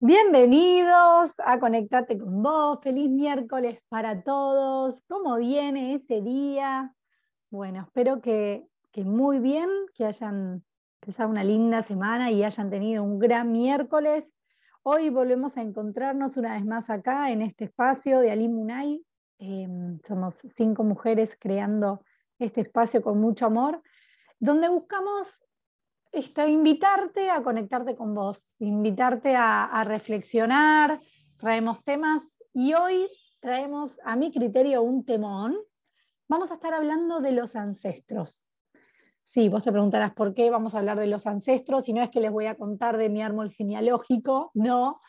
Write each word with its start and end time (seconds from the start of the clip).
Bienvenidos 0.00 1.32
a 1.38 1.58
Conectarte 1.58 2.18
con 2.18 2.42
vos. 2.42 2.78
Feliz 2.82 3.08
miércoles 3.08 3.78
para 3.88 4.22
todos. 4.22 5.00
¿Cómo 5.08 5.36
viene 5.38 5.94
ese 5.94 6.20
día? 6.20 6.94
Bueno, 7.48 7.84
espero 7.86 8.20
que, 8.20 8.68
muy 8.94 9.38
bien, 9.38 9.70
que 9.94 10.04
hayan 10.04 10.62
empezado 11.00 11.30
una 11.30 11.42
linda 11.42 11.82
semana 11.82 12.30
y 12.30 12.44
hayan 12.44 12.68
tenido 12.68 13.02
un 13.02 13.18
gran 13.18 13.50
miércoles. 13.52 14.36
Hoy 14.82 15.08
volvemos 15.08 15.56
a 15.56 15.62
encontrarnos 15.62 16.36
una 16.36 16.56
vez 16.56 16.66
más 16.66 16.90
acá 16.90 17.30
en 17.30 17.40
este 17.40 17.64
espacio 17.64 18.20
de 18.20 18.32
Alimunay. 18.32 19.02
Em, 19.38 19.98
somos 20.02 20.42
cinco 20.56 20.84
mujeres 20.84 21.38
creando 21.40 22.04
este 22.38 22.60
espacio 22.60 23.00
con 23.00 23.18
mucho 23.18 23.46
amor, 23.46 23.82
donde 24.40 24.68
buscamos 24.68 25.42
invitarte 26.48 27.30
a 27.30 27.42
conectarte 27.42 27.94
con 27.94 28.14
vos, 28.14 28.48
invitarte 28.58 29.34
a, 29.36 29.84
reflexionar, 29.84 31.00
traemos 31.36 31.84
temas 31.84 32.36
y 32.54 32.74
hoy 32.74 33.08
traemos 33.40 34.00
a 34.04 34.16
mi 34.16 34.32
criterio 34.32 34.82
un 34.82 35.04
temón. 35.04 35.56
Vamos 36.28 36.50
a 36.50 36.54
estar 36.54 36.74
hablando 36.74 37.20
de 37.20 37.32
los 37.32 37.54
ancestros. 37.54 38.46
Sí, 39.22 39.48
vos 39.48 39.64
te 39.64 39.72
preguntarás 39.72 40.14
por 40.14 40.34
qué 40.34 40.50
vamos 40.50 40.74
a 40.74 40.78
hablar 40.78 40.98
de 40.98 41.08
los 41.08 41.26
ancestros, 41.26 41.88
y 41.88 41.92
no 41.92 42.02
es 42.02 42.10
que 42.10 42.20
les 42.20 42.30
voy 42.30 42.46
a 42.46 42.56
contar 42.56 42.96
de 42.96 43.08
mi 43.08 43.22
árbol 43.22 43.50
genealógico, 43.50 44.50
no. 44.54 45.00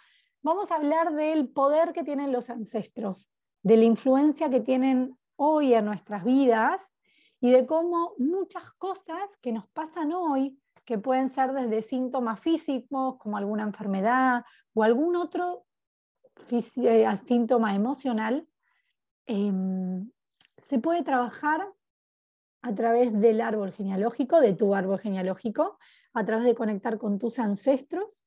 Vamos 0.42 0.72
a 0.72 0.76
hablar 0.76 1.14
del 1.14 1.50
poder 1.50 1.94
que 1.94 2.04
tienen 2.04 2.32
los 2.32 2.50
ancestros, 2.50 3.30
de 3.62 3.78
la 3.78 3.84
influencia 3.84 4.50
que 4.50 4.60
tienen 4.60 5.18
hoy 5.36 5.74
en 5.74 5.86
nuestras 5.86 6.24
vidas 6.24 6.94
y 7.40 7.52
de 7.52 7.66
cómo 7.66 8.14
muchas 8.18 8.72
cosas 8.74 9.38
que 9.42 9.52
nos 9.52 9.68
pasan 9.70 10.12
hoy 10.12 10.60
que 10.88 10.98
pueden 10.98 11.28
ser 11.28 11.52
desde 11.52 11.82
síntomas 11.82 12.40
físicos, 12.40 13.18
como 13.18 13.36
alguna 13.36 13.64
enfermedad 13.64 14.46
o 14.74 14.84
algún 14.84 15.18
otro 15.18 15.66
eh, 16.50 17.16
síntoma 17.18 17.76
emocional, 17.76 18.48
em, 19.26 20.10
se 20.58 20.80
puede 20.80 21.04
trabajar 21.04 21.68
a 22.62 22.74
través 22.74 23.12
del 23.20 23.42
árbol 23.42 23.74
genealógico, 23.74 24.40
de 24.40 24.54
tu 24.54 24.74
árbol 24.74 24.98
genealógico, 24.98 25.78
a 26.14 26.26
través 26.26 26.46
de 26.46 26.56
conectar 26.56 26.98
con 26.98 27.20
tus 27.20 27.38
ancestros 27.38 28.26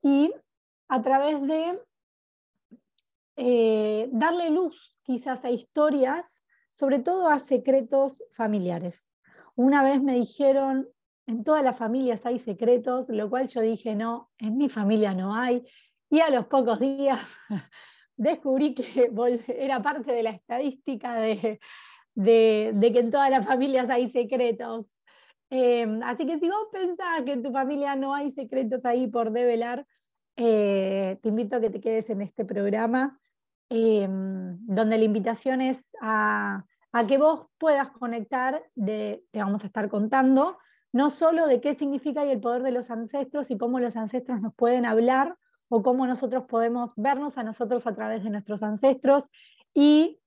y 0.00 0.32
a 0.88 1.02
través 1.02 1.46
de 1.46 1.78
eh, 3.36 4.08
darle 4.12 4.48
luz 4.48 4.96
quizás 5.02 5.44
a 5.44 5.50
historias, 5.50 6.42
sobre 6.70 7.00
todo 7.00 7.28
a 7.28 7.38
secretos 7.38 8.24
familiares. 8.32 9.06
Una 9.56 9.82
vez 9.82 10.02
me 10.02 10.14
dijeron, 10.14 10.88
en 11.28 11.44
todas 11.44 11.62
las 11.62 11.76
familias 11.76 12.24
hay 12.24 12.38
secretos, 12.38 13.06
lo 13.10 13.28
cual 13.28 13.48
yo 13.48 13.60
dije, 13.60 13.94
no, 13.94 14.30
en 14.38 14.56
mi 14.56 14.70
familia 14.70 15.12
no 15.12 15.36
hay. 15.36 15.62
Y 16.08 16.20
a 16.20 16.30
los 16.30 16.46
pocos 16.46 16.80
días 16.80 17.38
descubrí 18.16 18.74
que 18.74 19.12
era 19.46 19.82
parte 19.82 20.10
de 20.12 20.22
la 20.22 20.30
estadística 20.30 21.16
de, 21.16 21.60
que 22.16 22.98
en 22.98 23.10
todas 23.10 23.30
las 23.30 23.44
familias 23.44 23.90
hay 23.90 24.08
secretos. 24.08 24.86
Em, 25.50 26.02
así 26.02 26.24
que 26.24 26.38
si 26.38 26.48
vos 26.48 26.68
pensás 26.72 27.22
que 27.26 27.32
en 27.32 27.42
tu 27.42 27.52
familia 27.52 27.94
no 27.94 28.14
hay 28.14 28.30
secretos 28.30 28.86
ahí 28.86 29.06
por 29.06 29.30
develar, 29.30 29.86
eh, 30.36 31.18
te 31.22 31.28
invito 31.28 31.56
a 31.56 31.60
que 31.60 31.68
te 31.68 31.80
quedes 31.80 32.08
en 32.08 32.22
este 32.22 32.46
programa, 32.46 33.20
em, 33.68 34.56
donde 34.60 34.96
la 34.96 35.04
invitación 35.04 35.60
es 35.60 35.84
a, 36.00 36.64
que 37.06 37.18
vos 37.18 37.48
puedas 37.58 37.90
conectar, 37.90 38.64
te 38.74 39.22
vamos 39.34 39.62
a 39.62 39.66
estar 39.66 39.88
contando, 39.90 40.56
no 40.98 41.10
solo 41.10 41.46
de 41.46 41.60
qué 41.60 41.74
significa 41.74 42.24
y 42.24 42.30
el 42.30 42.40
poder 42.40 42.64
de 42.64 42.72
los 42.72 42.90
ancestros 42.90 43.52
y 43.52 43.56
cómo 43.56 43.78
los 43.78 43.94
ancestros 43.94 44.40
nos 44.40 44.52
pueden 44.52 44.84
hablar 44.84 45.36
o 45.68 45.80
cómo 45.80 46.08
nosotros 46.08 46.46
podemos 46.48 46.90
vernos 46.96 47.38
a 47.38 47.44
nosotros 47.44 47.86
a 47.86 47.94
través 47.94 48.24
de 48.24 48.30
nuestros 48.30 48.64
ancestros 48.64 49.30
y 49.72 50.18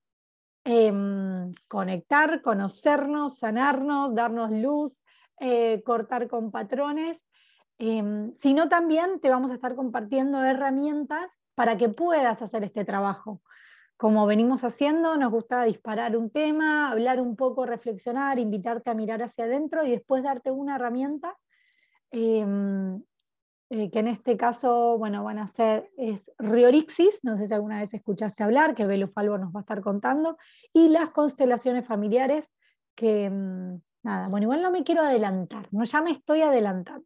em, 0.63 1.53
conectar, 1.67 2.41
conocernos, 2.41 3.38
sanarnos, 3.38 4.16
darnos 4.16 4.50
luz, 4.50 5.03
eh, 5.41 5.84
cortar 5.84 6.29
con 6.29 6.51
patrones, 6.51 7.22
em, 7.78 8.34
sino 8.38 8.69
también 8.69 9.19
te 9.19 9.29
vamos 9.29 9.51
a 9.51 9.56
estar 9.56 9.75
compartiendo 9.75 10.41
herramientas 10.41 11.29
para 11.53 11.75
que 11.75 11.90
puedas 11.90 12.41
hacer 12.41 12.63
este 12.63 12.85
trabajo 12.85 13.41
como 14.01 14.25
venimos 14.25 14.63
haciendo, 14.63 15.16
nos 15.16 15.31
gusta 15.31 15.63
disparar 15.63 16.17
un 16.17 16.31
tema, 16.31 16.89
hablar 16.89 17.22
un 17.22 17.35
poco, 17.35 17.67
reflexionar, 17.67 18.39
invitarte 18.39 18.89
a 18.89 18.95
mirar 18.95 19.22
hacia 19.22 19.45
adentro 19.45 19.85
y 19.85 19.91
después 19.91 20.23
darte 20.23 20.50
una 20.50 20.78
herramienta, 20.78 21.38
em, 22.09 23.00
eh, 23.69 23.91
que 23.91 24.00
en 24.00 24.07
este 24.07 24.38
caso, 24.38 24.97
bueno, 24.97 25.23
van 25.23 25.38
a 25.38 25.45
ser, 25.45 25.91
es 25.97 26.31
Riorixis, 26.39 27.19
no 27.23 27.38
sé 27.38 27.45
si 27.45 27.53
alguna 27.53 27.79
vez 27.79 27.94
escuchaste 27.94 28.41
hablar, 28.41 28.73
que 28.73 28.88
Belo 28.88 29.07
Falvo 29.07 29.38
nos 29.38 29.53
va 29.53 29.59
a 29.59 29.62
estar 29.62 29.81
contando, 29.81 30.35
y 30.73 30.89
las 30.89 31.12
constelaciones 31.12 31.85
familiares, 31.85 32.50
que, 32.95 33.25
em, 33.25 33.81
nada, 34.01 34.29
bueno, 34.29 34.45
igual 34.45 34.63
no 34.63 34.72
me 34.72 34.83
quiero 34.83 35.03
adelantar, 35.03 35.68
no, 35.69 35.83
ya 35.83 36.01
me 36.01 36.09
estoy 36.09 36.41
adelantando. 36.41 37.06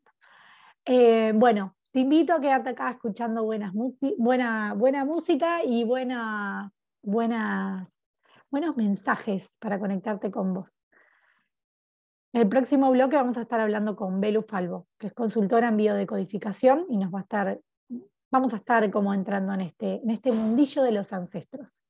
Eh, 0.85 1.33
bueno, 1.35 1.75
te 1.91 1.99
invito 1.99 2.31
a 2.31 2.39
quedarte 2.39 2.69
acá 2.69 2.91
escuchando 2.91 3.43
buenas 3.43 3.73
buena, 4.17 4.73
buena 4.75 5.03
música 5.03 5.61
y 5.61 5.83
buenas 5.83 6.71
buenas, 7.05 8.03
buenos 8.49 8.75
mensajes 8.75 9.55
para 9.59 9.79
conectarte 9.79 10.31
con 10.31 10.53
vos. 10.53 10.81
En 12.33 12.41
el 12.41 12.49
próximo 12.49 12.91
bloque 12.91 13.15
vamos 13.15 13.37
a 13.37 13.41
estar 13.41 13.61
hablando 13.61 13.95
con 13.95 14.19
Belu 14.19 14.41
Falvo, 14.41 14.87
que 14.97 15.07
es 15.07 15.13
consultora 15.13 15.69
en 15.69 15.77
biodecodificación 15.77 16.85
y 16.89 16.97
nos 16.97 17.13
va 17.13 17.19
a 17.19 17.21
estar, 17.21 17.59
vamos 18.29 18.53
a 18.53 18.57
estar 18.57 18.91
como 18.91 19.13
entrando 19.13 19.53
en 19.53 19.61
este, 19.61 20.01
en 20.01 20.09
este 20.09 20.31
mundillo 20.31 20.83
de 20.83 20.91
los 20.91 21.13
ancestros. 21.13 21.85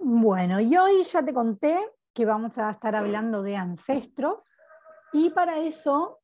Bueno, 0.00 0.58
y 0.60 0.76
hoy 0.76 1.04
ya 1.04 1.24
te 1.24 1.32
conté 1.32 1.78
que 2.12 2.24
vamos 2.24 2.58
a 2.58 2.70
estar 2.70 2.96
hablando 2.96 3.42
de 3.42 3.56
ancestros 3.56 4.60
y 5.12 5.30
para 5.30 5.58
eso 5.58 6.20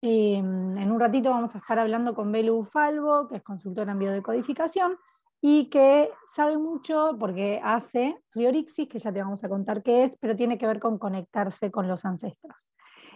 em, 0.00 0.76
en 0.78 0.90
un 0.90 0.98
ratito 0.98 1.30
vamos 1.30 1.54
a 1.54 1.58
estar 1.58 1.78
hablando 1.78 2.14
con 2.14 2.32
Belu 2.32 2.64
Falvo, 2.64 3.28
que 3.28 3.36
es 3.36 3.42
consultora 3.42 3.92
en 3.92 3.98
biodecodificación, 4.00 4.98
y 5.44 5.68
que 5.70 6.08
sabe 6.28 6.56
mucho 6.56 7.16
porque 7.18 7.60
hace 7.64 8.16
Riorixis, 8.32 8.88
que 8.88 9.00
ya 9.00 9.12
te 9.12 9.20
vamos 9.20 9.42
a 9.42 9.48
contar 9.48 9.82
qué 9.82 10.04
es, 10.04 10.16
pero 10.16 10.36
tiene 10.36 10.56
que 10.56 10.68
ver 10.68 10.78
con 10.78 10.98
conectarse 10.98 11.72
con 11.72 11.88
los 11.88 12.04
ancestros. 12.04 12.72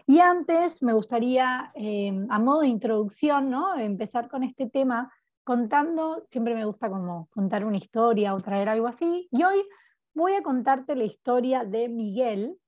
Y 0.09 0.19
antes 0.19 0.82
me 0.82 0.92
gustaría, 0.92 1.70
eh, 1.76 2.12
a 2.28 2.38
modo 2.41 2.62
de 2.62 2.69
introducción, 2.69 3.48
¿no? 3.48 3.78
empezar 3.78 4.28
con 4.28 4.42
este 4.42 4.69
tema 4.69 5.12
contando, 5.44 6.25
siempre 6.28 6.56
me 6.56 6.64
gusta 6.64 6.91
como 6.91 7.28
contar 7.31 7.64
una 7.64 7.76
historia 7.76 8.34
o 8.34 8.41
traer 8.41 8.69
algo 8.69 8.88
así, 8.88 9.28
y 9.31 9.44
hoy 9.44 9.64
voy 10.12 10.34
a 10.34 10.43
contarte 10.43 10.97
la 10.97 11.04
historia 11.04 11.64
de 11.64 11.88
Miguel. 11.88 12.58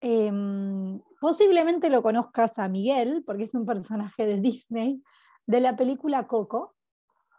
Em, 0.00 1.00
posiblemente 1.20 1.90
lo 1.90 2.00
conozcas 2.00 2.60
a 2.60 2.68
Miguel, 2.68 3.24
porque 3.26 3.44
es 3.44 3.54
un 3.54 3.66
personaje 3.66 4.24
de 4.24 4.40
Disney, 4.40 5.02
de 5.46 5.60
la 5.60 5.76
película 5.76 6.28
Coco, 6.28 6.73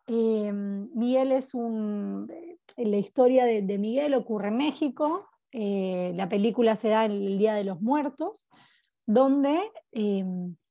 eh, 0.07 0.51
Miguel 0.51 1.31
es 1.31 1.53
un. 1.53 2.29
Eh, 2.29 2.85
la 2.85 2.97
historia 2.97 3.45
de, 3.45 3.77
Miguel 3.77 4.13
ocurre 4.13 4.49
en 4.49 4.57
México. 4.57 5.27
Eh, 5.51 6.11
la 6.15 6.29
película 6.29 6.75
se 6.75 6.89
da 6.89 7.05
en 7.05 7.11
el 7.11 7.37
Día 7.37 7.53
de 7.53 7.63
los 7.63 7.81
Muertos, 7.81 8.49
donde 9.05 9.59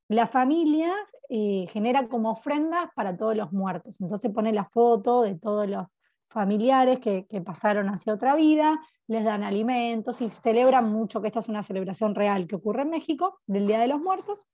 la 0.07 0.27
familia 0.27 0.93
genera 1.27 2.07
como 2.07 2.31
ofrendas 2.31 2.89
para 2.95 3.17
todos 3.17 3.35
los 3.35 3.51
muertos. 3.51 3.99
Entonces 3.99 4.31
pone 4.31 4.53
la 4.53 4.65
foto 4.65 5.23
de 5.23 5.35
todos 5.35 5.67
los 5.67 5.95
familiares 6.29 6.99
que, 6.99 7.25
que, 7.25 7.41
pasaron 7.41 7.89
hacia 7.89 8.13
otra 8.13 8.35
vida, 8.35 8.79
les 9.07 9.23
dan 9.23 9.43
alimentos 9.43 10.21
y 10.21 10.29
celebran 10.29 10.91
mucho, 10.91 11.21
que 11.21 11.27
esta 11.27 11.39
es 11.39 11.47
una 11.47 11.63
celebración 11.63 12.13
real 12.13 12.45
que 12.45 12.57
ocurre 12.57 12.83
en 12.83 12.89
México, 12.89 13.39
del 13.47 13.65
Día 13.65 13.79
de 13.79 13.87
los 13.87 14.01
Muertos. 14.01 14.45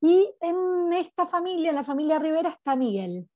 Y 0.00 0.32
en 0.40 0.92
esta 0.92 1.26
familia, 1.26 1.70
en 1.70 1.76
la 1.76 1.84
familia 1.84 2.18
Rivera, 2.18 2.50
está 2.50 2.76
Miguel. 2.76 3.28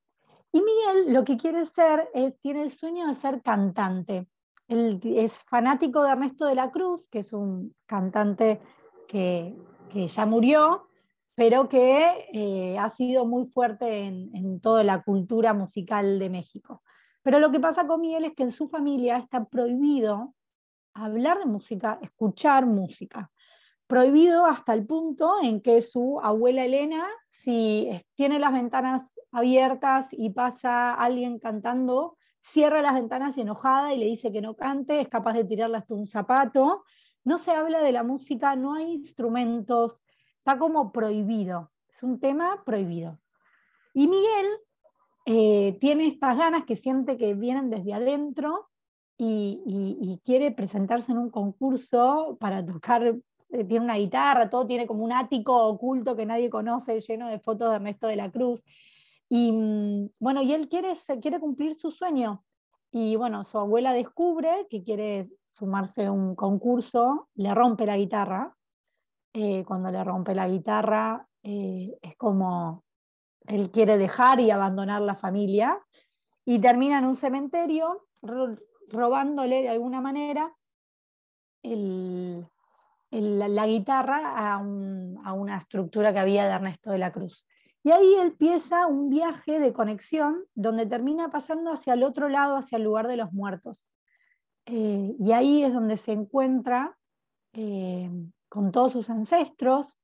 Y 0.56 0.62
Miguel 0.62 1.12
lo 1.12 1.22
que 1.22 1.36
quiere 1.36 1.66
ser, 1.66 2.08
tiene 2.40 2.62
el 2.62 2.70
sueño 2.70 3.08
de 3.08 3.14
ser 3.14 3.42
cantante. 3.42 4.26
Él 4.68 4.98
es 5.04 5.44
fanático 5.44 6.02
de 6.02 6.12
Ernesto 6.12 6.46
de 6.46 6.54
la 6.54 6.70
Cruz, 6.70 7.10
que 7.10 7.18
es 7.18 7.34
un 7.34 7.76
cantante 7.84 8.62
que, 9.06 9.54
ya 9.92 10.24
murió, 10.24 10.88
pero 11.34 11.68
que 11.68 12.30
eh, 12.32 12.78
ha 12.78 12.88
sido 12.88 13.26
muy 13.26 13.44
fuerte 13.48 14.06
en 14.06 14.58
toda 14.62 14.82
la 14.82 15.02
cultura 15.02 15.52
musical 15.52 16.18
de 16.18 16.30
México. 16.30 16.82
Pero 17.22 17.38
lo 17.38 17.50
que 17.50 17.60
pasa 17.60 17.86
con 17.86 18.00
Miguel 18.00 18.24
es 18.24 18.32
que 18.34 18.44
en 18.44 18.50
su 18.50 18.66
familia 18.66 19.18
está 19.18 19.44
prohibido 19.44 20.34
hablar 20.94 21.38
de 21.38 21.44
música, 21.44 21.98
escuchar 22.00 22.64
música 22.64 23.30
prohibido 23.86 24.46
hasta 24.46 24.74
el 24.74 24.86
punto 24.86 25.34
en 25.42 25.60
que 25.60 25.80
su 25.82 26.20
abuela 26.22 26.64
Elena, 26.64 27.06
si 27.28 27.90
tiene 28.14 28.38
las 28.38 28.52
ventanas 28.52 29.14
abiertas 29.32 30.08
y 30.12 30.30
pasa 30.30 30.94
alguien 30.94 31.38
cantando, 31.38 32.16
cierra 32.40 32.82
las 32.82 32.94
ventanas 32.94 33.36
enojada 33.38 33.92
y 33.94 33.98
le 33.98 34.06
dice 34.06 34.32
que 34.32 34.40
no 34.40 34.54
cante, 34.54 35.00
es 35.00 35.08
capaz 35.08 35.34
de 35.34 35.44
tirarle 35.44 35.78
hasta 35.78 35.94
un 35.94 36.06
zapato. 36.06 36.84
No 37.24 37.38
se 37.38 37.52
habla 37.52 37.82
de 37.82 37.92
la 37.92 38.02
música, 38.02 38.54
no 38.56 38.74
hay 38.74 38.92
instrumentos, 38.92 40.02
está 40.38 40.58
como 40.58 40.92
prohibido, 40.92 41.72
es 41.92 42.02
un 42.02 42.20
tema 42.20 42.62
prohibido. 42.64 43.18
Y 43.94 44.08
Miguel 44.08 44.46
eh, 45.26 45.76
tiene 45.80 46.06
estas 46.06 46.38
ganas 46.38 46.64
que 46.64 46.76
siente 46.76 47.16
que 47.16 47.34
vienen 47.34 47.68
desde 47.68 47.94
adentro 47.94 48.68
y, 49.18 50.20
quiere 50.24 50.52
presentarse 50.52 51.12
en 51.12 51.18
un 51.18 51.30
concurso 51.30 52.36
para 52.38 52.64
tocar, 52.64 53.16
tiene 53.64 53.84
una 53.84 53.96
guitarra, 53.96 54.50
todo 54.50 54.66
tiene 54.66 54.86
como 54.86 55.04
un 55.04 55.12
ático 55.12 55.66
oculto 55.66 56.16
que 56.16 56.26
nadie 56.26 56.50
conoce, 56.50 57.00
lleno 57.00 57.28
de 57.28 57.38
fotos 57.38 57.70
de 57.70 57.76
Ernesto 57.76 58.06
de 58.06 58.16
la 58.16 58.30
Cruz. 58.30 58.64
Y 59.28 59.52
mm, 59.52 60.10
bueno, 60.18 60.42
y 60.42 60.52
él 60.52 60.68
quiere, 60.68 60.92
quiere 61.20 61.40
cumplir 61.40 61.74
su 61.74 61.90
sueño. 61.90 62.44
Y 62.90 63.16
bueno, 63.16 63.44
su 63.44 63.58
abuela 63.58 63.92
descubre 63.92 64.66
que 64.70 64.82
quiere 64.82 65.28
sumarse 65.50 66.06
a 66.06 66.12
un 66.12 66.34
concurso, 66.34 67.28
le 67.34 67.54
rompe 67.54 67.86
la 67.86 67.96
guitarra. 67.96 68.56
Eh, 69.32 69.64
cuando 69.64 69.90
le 69.90 70.02
rompe 70.02 70.34
la 70.34 70.48
guitarra, 70.48 71.26
eh, 71.42 71.98
es 72.00 72.16
como 72.16 72.84
él 73.46 73.70
quiere 73.70 73.98
dejar 73.98 74.40
y 74.40 74.50
abandonar 74.50 75.02
la 75.02 75.14
familia. 75.14 75.80
Y 76.44 76.58
termina 76.60 76.98
en 76.98 77.06
un 77.06 77.16
cementerio 77.16 78.06
robándole 78.88 79.62
de 79.62 79.68
alguna 79.68 80.00
manera 80.00 80.54
la, 83.10 83.66
guitarra 83.66 84.54
a, 84.54 84.58
una 84.58 85.58
estructura 85.58 86.12
que 86.12 86.18
había 86.18 86.46
de 86.46 86.52
Ernesto 86.52 86.90
de 86.90 86.98
la 86.98 87.12
Cruz. 87.12 87.46
Y 87.82 87.92
ahí 87.92 88.14
empieza 88.14 88.86
un 88.86 89.10
viaje 89.10 89.60
de 89.60 89.72
conexión 89.72 90.44
donde 90.54 90.86
termina 90.86 91.30
pasando 91.30 91.72
hacia 91.72 91.94
el 91.94 92.02
otro 92.02 92.28
lado, 92.28 92.56
hacia 92.56 92.78
el 92.78 92.84
lugar 92.84 93.06
de 93.06 93.16
los 93.16 93.32
muertos. 93.32 93.88
Eh, 94.66 95.14
y 95.18 95.32
ahí 95.32 95.62
es 95.62 95.72
donde 95.72 95.96
se 95.96 96.12
encuentra 96.12 96.98
eh, 97.52 98.10
con 98.48 98.72
todos 98.72 98.92
sus 98.92 99.08
ancestros 99.08 99.98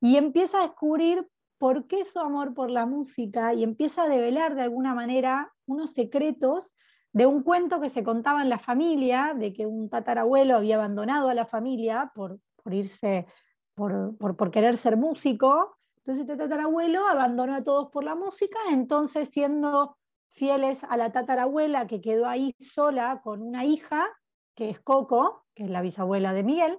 y 0.00 0.16
empieza 0.16 0.60
a 0.60 0.62
descubrir 0.62 1.28
por 1.58 1.86
qué 1.88 2.04
su 2.04 2.20
amor 2.20 2.54
por 2.54 2.70
la 2.70 2.86
música 2.86 3.54
y 3.54 3.64
empieza 3.64 4.04
a 4.04 4.08
develar 4.08 4.54
de 4.54 4.62
alguna 4.62 4.94
manera 4.94 5.52
unos 5.66 5.92
secretos 5.92 6.76
de 7.14 7.26
un 7.26 7.42
cuento 7.42 7.80
que 7.80 7.88
se 7.88 8.02
contaba 8.02 8.42
en 8.42 8.50
la 8.50 8.58
familia, 8.58 9.34
de 9.34 9.52
que 9.52 9.66
un 9.66 9.88
tatarabuelo 9.88 10.56
había 10.56 10.76
abandonado 10.76 11.28
a 11.28 11.34
la 11.34 11.46
familia 11.46 12.12
por, 12.14 12.40
irse, 12.70 13.26
por, 13.74 14.16
por 14.18 14.50
querer 14.50 14.76
ser 14.76 14.96
músico, 14.96 15.78
entonces 15.98 16.28
este 16.28 16.36
tatarabuelo 16.36 17.06
abandonó 17.06 17.54
a 17.54 17.64
todos 17.64 17.88
por 17.90 18.04
la 18.04 18.16
música, 18.16 18.58
entonces 18.70 19.30
siendo 19.30 19.96
fieles 20.30 20.82
a 20.84 20.96
la 20.96 21.12
tatarabuela 21.12 21.86
que 21.86 22.00
quedó 22.00 22.28
ahí 22.28 22.52
sola 22.58 23.22
con 23.22 23.40
una 23.40 23.64
hija, 23.64 24.06
que 24.54 24.68
es 24.68 24.80
Coco, 24.80 25.46
que 25.54 25.64
es 25.64 25.70
la 25.70 25.82
bisabuela 25.82 26.32
de 26.32 26.42
Miguel, 26.42 26.78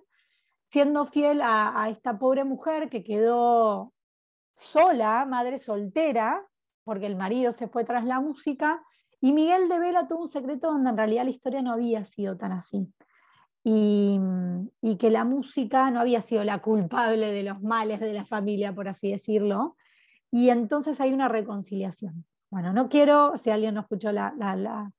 siendo 0.69 1.07
fiel 1.07 1.39
a, 1.41 1.87
esta 1.89 2.19
pobre 2.19 2.43
mujer 2.43 2.89
que 2.89 3.03
quedó 3.03 3.93
sola, 4.53 5.25
madre 5.25 5.57
soltera, 5.59 6.45
porque 6.83 7.05
el 7.05 7.15
marido 7.15 7.53
se 7.53 7.69
fue 7.69 7.85
tras 7.85 8.03
la 8.03 8.19
música, 8.19 8.83
y 9.25 9.33
Miguel 9.33 9.67
devela 9.67 10.07
todo 10.07 10.19
un 10.19 10.29
secreto 10.29 10.71
donde 10.71 10.91
en 10.91 10.97
realidad 10.97 11.23
la 11.23 11.31
historia 11.31 11.63
no 11.63 11.73
había 11.73 12.05
sido 12.05 12.37
tan 12.37 12.51
así 12.51 12.87
y, 13.63 14.19
que 14.99 15.09
la 15.09 15.25
música 15.25 15.89
no 15.89 15.99
había 15.99 16.21
sido 16.21 16.43
la 16.43 16.61
culpable 16.61 17.31
de 17.31 17.41
los 17.41 17.59
males 17.59 17.99
de 17.99 18.13
la 18.13 18.23
familia, 18.23 18.75
por 18.75 18.87
así 18.87 19.09
decirlo, 19.09 19.77
y 20.29 20.51
entonces 20.51 21.01
hay 21.01 21.11
una 21.11 21.27
reconciliación. 21.27 22.23
Bueno, 22.51 22.71
no 22.71 22.87
quiero, 22.87 23.35
si 23.37 23.49
alguien 23.49 23.73
no 23.73 23.81
escuchó 23.81 24.11
la, 24.11 24.31
la, 24.37 24.91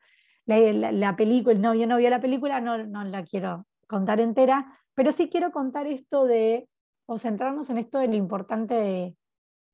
la, 0.46 1.16
película, 1.16 1.56
no, 1.56 1.74
yo 1.74 1.86
no 1.86 1.98
vi 1.98 2.10
la 2.10 2.20
película, 2.20 2.60
no, 2.60 2.84
no 2.84 3.04
la 3.04 3.24
quiero 3.24 3.64
contar 3.86 4.18
entera, 4.18 4.76
pero 4.94 5.12
sí 5.12 5.28
quiero 5.28 5.52
contar 5.52 5.86
esto 5.86 6.24
de, 6.24 6.68
o 7.06 7.16
centrarnos 7.16 7.70
en 7.70 7.78
esto 7.78 8.00
de 8.00 8.08
lo 8.08 8.16
importante 8.16 8.74
de, 8.74 9.16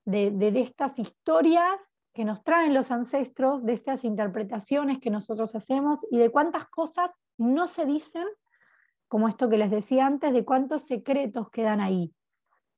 de, 0.05 0.31
de, 0.31 0.61
estas 0.61 0.99
historias 0.99 1.92
que 2.13 2.25
nos 2.25 2.45
traen 2.45 2.75
los 2.75 2.91
ancestros, 2.91 3.65
de 3.65 3.73
estas 3.73 4.05
interpretaciones 4.05 4.99
que 4.99 5.11
nosotros 5.11 5.55
hacemos 5.55 6.07
y 6.11 6.19
de 6.19 6.31
cuántas 6.31 6.67
cosas 6.69 7.13
no 7.39 7.69
se 7.69 7.87
dicen 7.87 8.27
como 9.09 9.29
esto 9.29 9.49
que 9.49 9.59
les 9.59 9.71
decía 9.71 10.07
antes, 10.07 10.33
de 10.33 10.45
cuántos 10.45 10.87
secretos 10.87 11.51
quedan 11.51 11.81
ahí. 11.81 12.15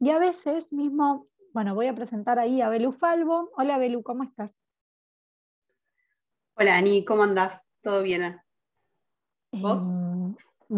Y 0.00 0.10
a 0.10 0.19
veces 0.19 0.72
mismo, 0.72 1.28
bueno, 1.52 1.75
voy 1.75 1.86
a 1.86 1.94
presentar 1.94 2.38
ahí 2.38 2.60
a 2.60 2.69
Belu 2.69 2.92
Falvo. 2.92 3.50
Hola 3.56 3.78
Belu, 3.78 4.02
¿cómo 4.02 4.25
estás? 4.25 4.52
Hola 6.56 6.76
Ani, 6.76 7.04
¿cómo 7.04 7.22
andás? 7.22 7.70
¿Todo 7.82 8.02
bien? 8.02 8.40
¿Vos? 9.52 9.82
Em, 9.82 10.03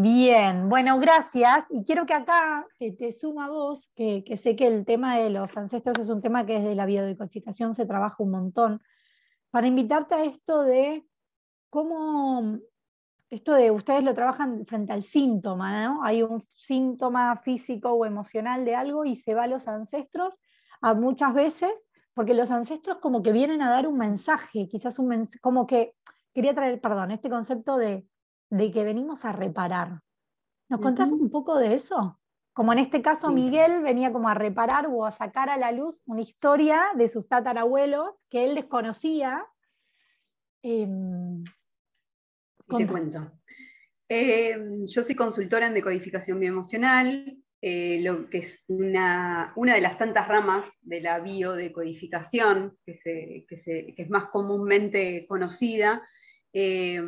bien, 0.01 0.69
bueno, 0.69 0.99
gracias. 0.99 1.67
Y 1.71 1.85
quiero 1.85 2.07
que 2.07 2.15
acá 2.15 2.67
te 2.79 3.13
suma 3.13 3.49
vos, 3.49 3.91
que, 3.95 4.25
que, 4.25 4.37
sé 4.37 4.57
que 4.57 4.67
el 4.67 4.85
tema 4.85 5.17
de 5.17 5.31
los 5.31 5.57
ancestros 5.57 5.99
es 5.99 6.09
un 6.09 6.21
tema 6.21 6.47
que 6.47 6.61
desde 6.61 6.75
la 6.75 6.87
biodecodificación 6.87 7.75
se 7.75 7.87
trabaja 7.87 8.17
un 8.19 8.31
montón, 8.31 8.83
para 9.51 9.67
invitarte 9.67 10.15
a 10.15 10.25
esto 10.25 10.63
de 10.63 11.07
cómo 11.71 12.59
esto 13.31 13.55
de 13.55 13.71
ustedes 13.71 14.05
lo 14.05 14.15
trabajan 14.15 14.67
frente 14.67 14.93
al 14.93 15.03
síntoma, 15.03 15.85
¿no? 15.85 16.05
Hay 16.05 16.23
un 16.23 16.47
síntoma 16.55 17.37
físico 17.37 17.91
o 17.91 18.07
emocional 18.07 18.65
de 18.65 18.77
algo 18.77 19.05
y 19.05 19.17
se 19.17 19.35
va 19.35 19.45
a 19.45 19.49
los 19.49 19.67
ancestros 19.67 20.39
a 20.81 20.95
muchas 20.95 21.35
veces, 21.35 21.73
porque 22.15 22.35
los 22.35 22.51
ancestros 22.51 22.99
como 22.99 23.23
que 23.23 23.33
vienen 23.33 23.63
a 23.63 23.71
dar 23.71 23.89
un 23.89 23.99
mensaje, 23.99 24.69
quizás 24.69 24.99
un 24.99 25.09
mensaje, 25.09 25.41
como 25.41 25.67
que 25.67 25.95
quería 26.33 26.55
traer, 26.55 26.81
perdón, 26.81 27.11
este 27.11 27.31
concepto 27.31 27.77
de, 27.79 28.07
que 28.51 28.85
venimos 28.85 29.25
a 29.25 29.33
reparar. 29.33 30.01
¿Nos 30.69 30.81
contás 30.81 31.13
un 31.13 31.31
poco 31.31 31.59
de 31.59 31.75
eso? 31.75 32.19
Como 32.53 32.73
en 32.73 32.79
este 32.79 33.03
caso 33.03 33.31
Miguel 33.31 33.83
venía 33.83 34.13
como 34.13 34.29
a 34.29 34.35
reparar 34.35 34.87
o 34.91 35.05
a 35.05 35.11
sacar 35.11 35.51
a 35.51 35.59
la 35.59 35.73
luz 35.73 36.03
una 36.07 36.23
historia 36.23 36.87
de 36.97 37.09
sus 37.09 37.29
tatarabuelos 37.29 38.25
que 38.31 38.47
él 38.47 38.55
desconocía. 38.55 39.47
Em, 40.63 41.45
te 42.67 42.87
cuento. 42.87 43.31
Eh, 44.09 44.57
yo 44.87 45.03
soy 45.03 45.15
consultora 45.15 45.67
en 45.67 45.75
decodificación 45.75 46.41
bioemocional, 46.41 47.37
eh, 47.61 48.01
lo 48.03 48.31
que 48.31 48.39
es 48.39 48.65
una, 48.69 49.53
de 49.57 49.81
las 49.81 49.99
tantas 49.99 50.29
ramas 50.29 50.65
de 50.83 51.01
la 51.01 51.19
biodecodificación, 51.19 52.79
que, 52.85 53.45
que, 53.49 53.95
es 53.97 54.11
más 54.11 54.27
comúnmente 54.27 55.27
conocida, 55.27 56.07
eh, 56.59 57.03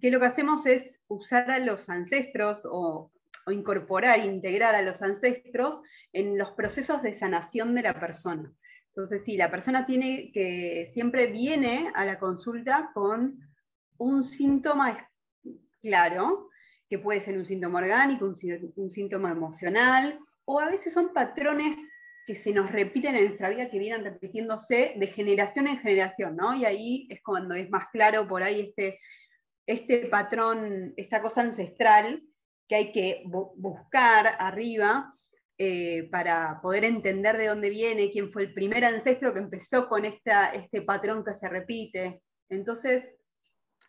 que 0.00 0.10
lo 0.10 0.18
que 0.18 0.26
hacemos 0.26 0.66
es 0.66 0.98
usar 1.06 1.48
a 1.52 1.60
los 1.60 1.88
ancestros 1.88 2.62
o, 2.64 3.12
o 3.46 3.50
incorporar, 3.52 4.18
integrar 4.18 4.74
a 4.74 4.82
los 4.82 5.02
ancestros 5.02 5.80
en 6.12 6.36
los 6.36 6.50
procesos 6.50 7.00
de 7.00 7.14
sanación 7.14 7.76
de 7.76 7.82
la 7.82 8.00
persona. 8.00 8.52
Entonces, 8.88 9.24
sí, 9.24 9.36
la 9.36 9.52
persona 9.52 9.86
tiene 9.86 10.32
que 10.32 10.90
siempre 10.92 11.28
viene 11.28 11.92
a 11.94 12.04
la 12.04 12.18
consulta 12.18 12.90
con 12.92 13.38
un 13.98 14.24
síntoma 14.24 15.08
claro, 15.80 16.48
que 16.88 16.98
puede 16.98 17.20
ser 17.20 17.38
un 17.38 17.46
síntoma 17.46 17.78
orgánico, 17.78 18.24
un, 18.26 18.90
síntoma 18.90 19.30
emocional, 19.30 20.18
o 20.44 20.58
a 20.58 20.66
veces 20.66 20.92
son 20.92 21.12
patrones 21.12 21.76
que 22.26 22.34
se 22.36 22.52
nos 22.52 22.70
repiten 22.70 23.16
en 23.16 23.26
nuestra 23.26 23.48
vida, 23.48 23.70
que 23.70 23.78
vienen 23.78 24.04
repitiéndose 24.04 24.94
de 24.96 25.06
generación 25.08 25.66
en 25.66 25.78
generación, 25.78 26.36
¿no? 26.36 26.54
Y 26.54 26.64
ahí 26.64 27.06
es 27.10 27.20
cuando 27.22 27.54
es 27.54 27.68
más 27.70 27.86
claro 27.92 28.28
por 28.28 28.42
ahí 28.42 28.60
este, 28.60 29.00
este 29.66 30.06
patrón, 30.06 30.94
esta 30.96 31.20
cosa 31.20 31.42
ancestral 31.42 32.22
que 32.68 32.76
hay 32.76 32.92
que 32.92 33.22
buscar 33.26 34.26
arriba 34.38 35.14
eh, 35.58 36.08
para 36.10 36.60
poder 36.62 36.84
entender 36.84 37.36
de 37.36 37.48
dónde 37.48 37.70
viene, 37.70 38.10
quién 38.10 38.32
fue 38.32 38.42
el 38.42 38.54
primer 38.54 38.84
ancestro 38.84 39.32
que 39.32 39.40
empezó 39.40 39.88
con 39.88 40.04
esta, 40.04 40.52
este 40.54 40.82
patrón 40.82 41.24
que 41.24 41.34
se 41.34 41.48
repite. 41.48 42.22
Entonces, 42.48 43.14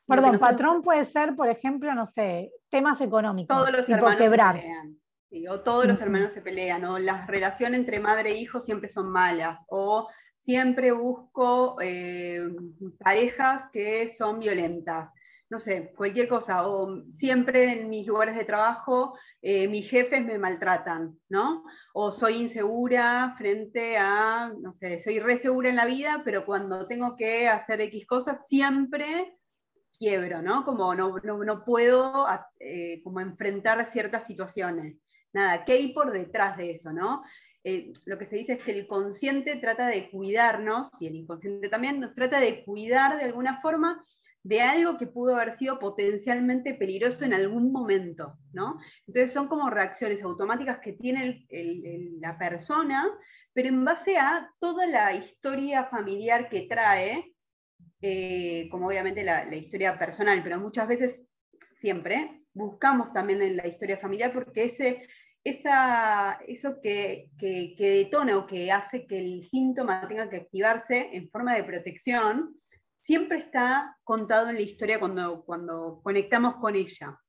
Perdón, 0.06 0.38
patrón 0.38 0.82
puede 0.82 1.04
ser, 1.06 1.36
por 1.36 1.48
ejemplo, 1.48 1.94
no 1.94 2.06
sé, 2.06 2.52
temas 2.70 3.00
económicos. 3.00 3.56
Todos 3.56 3.72
los 3.72 3.90
hermanos 3.90 4.18
se 4.18 4.30
o 5.50 5.62
todos 5.62 5.86
los 5.86 6.02
hermanos 6.02 6.32
se 6.32 6.42
pelean, 6.42 6.86
o 6.86 7.00
las 7.00 7.28
relaciones 7.28 7.80
entre 7.80 8.00
madre 8.00 8.32
e 8.32 8.38
hijo 8.38 8.60
siempre 8.60 8.90
son 8.90 9.10
malas, 9.10 9.64
o 9.68 10.10
siempre 10.40 10.92
busco 10.92 11.78
eh, 11.82 12.42
parejas 13.00 13.70
que 13.72 14.08
son 14.10 14.40
violentas. 14.40 15.10
No 15.50 15.60
sé, 15.60 15.94
cualquier 15.96 16.28
cosa, 16.28 16.68
o 16.68 17.04
siempre 17.10 17.74
en 17.74 17.90
mis 17.90 18.08
lugares 18.08 18.36
de 18.36 18.46
trabajo 18.46 19.16
eh, 19.46 19.68
mis 19.68 19.90
jefes 19.90 20.24
me 20.26 20.38
maltratan, 20.38 21.20
¿no? 21.30 21.66
O 21.94 22.12
soy 22.12 22.38
insegura 22.38 23.36
frente 23.38 23.98
a, 23.98 24.54
no 24.58 24.72
sé, 24.72 25.00
soy 25.00 25.20
re 25.20 25.38
segura 25.38 25.70
en 25.70 25.76
la 25.76 25.86
vida, 25.86 26.22
pero 26.24 26.46
cuando 26.46 26.88
tengo 26.88 27.16
que 27.18 27.50
hacer 27.50 27.82
X 27.82 28.08
cosas, 28.08 28.48
siempre 28.48 29.38
quiebro, 30.00 30.42
¿no? 30.42 30.64
Como 30.66 30.96
no, 30.96 31.20
no, 31.20 31.64
puedo 31.66 32.26
eh, 32.60 33.02
como 33.04 33.20
enfrentar 33.20 33.86
ciertas 33.90 34.26
situaciones. 34.26 34.98
Nada, 35.34 35.66
¿qué 35.66 35.74
hay 35.74 35.94
por 35.94 36.12
detrás 36.12 36.58
de 36.58 36.72
eso, 36.72 36.94
no? 36.94 37.24
Eh, 37.64 37.94
lo 38.06 38.18
que 38.18 38.26
se 38.26 38.36
dice 38.36 38.54
es 38.54 38.64
que 38.64 38.72
el 38.72 38.88
consciente 38.88 39.56
trata 39.56 39.88
de 39.88 40.10
cuidarnos, 40.10 40.90
y 41.00 41.08
el 41.08 41.16
inconsciente 41.16 41.70
también, 41.70 42.00
nos 42.00 42.14
trata 42.14 42.40
de 42.40 42.64
cuidar 42.64 43.18
de 43.18 43.24
alguna 43.24 43.60
forma 43.62 44.06
de 44.44 44.60
algo 44.60 44.98
que 44.98 45.08
pudo 45.08 45.36
haber 45.36 45.56
sido 45.56 45.80
potencialmente 45.80 46.74
peligroso 46.74 47.24
en 47.24 47.34
algún 47.34 47.72
momento, 47.72 48.38
¿no? 48.52 48.78
Entonces 49.08 49.32
son 49.32 49.48
como 49.48 49.70
reacciones 49.70 50.22
automáticas 50.22 50.80
que 50.80 50.94
tiene 50.94 51.48
la 52.20 52.38
persona 52.38 53.10
pero 53.54 53.70
en 53.70 53.86
base 53.86 54.18
a 54.18 54.52
toda 54.60 54.88
la 54.88 55.14
historia 55.14 55.86
familiar 55.86 56.50
que 56.50 56.64
trae, 56.64 57.36
eh, 58.02 58.68
como 58.70 58.88
obviamente 58.88 59.24
la, 59.24 59.56
historia 59.56 59.98
personal, 59.98 60.42
pero 60.44 60.60
muchas 60.60 60.88
veces, 60.88 61.26
siempre, 61.74 62.42
buscamos 62.54 63.14
también 63.14 63.42
en 63.42 63.58
la 63.58 63.68
historia 63.68 63.98
familiar 63.98 64.34
porque 64.34 64.66
ese, 64.66 65.08
esa, 65.44 66.40
eso 66.48 66.80
que, 66.82 67.30
que, 67.38 67.76
detona 67.78 68.38
o 68.38 68.48
que 68.48 68.72
hace 68.72 69.06
que 69.06 69.20
el 69.20 69.44
síntoma 69.44 70.08
tenga 70.08 70.30
que 70.30 70.38
activarse 70.38 71.10
en 71.14 71.30
forma 71.30 71.56
de 71.56 71.64
protección, 71.64 72.56
siempre 73.02 73.40
está 73.40 73.98
contado 74.04 74.50
en 74.50 74.56
la 74.56 74.62
historia 74.62 75.00
cuando, 75.00 75.44
cuando 75.44 76.00
conectamos 76.02 76.56
con 76.56 76.76
ella. 76.76 77.20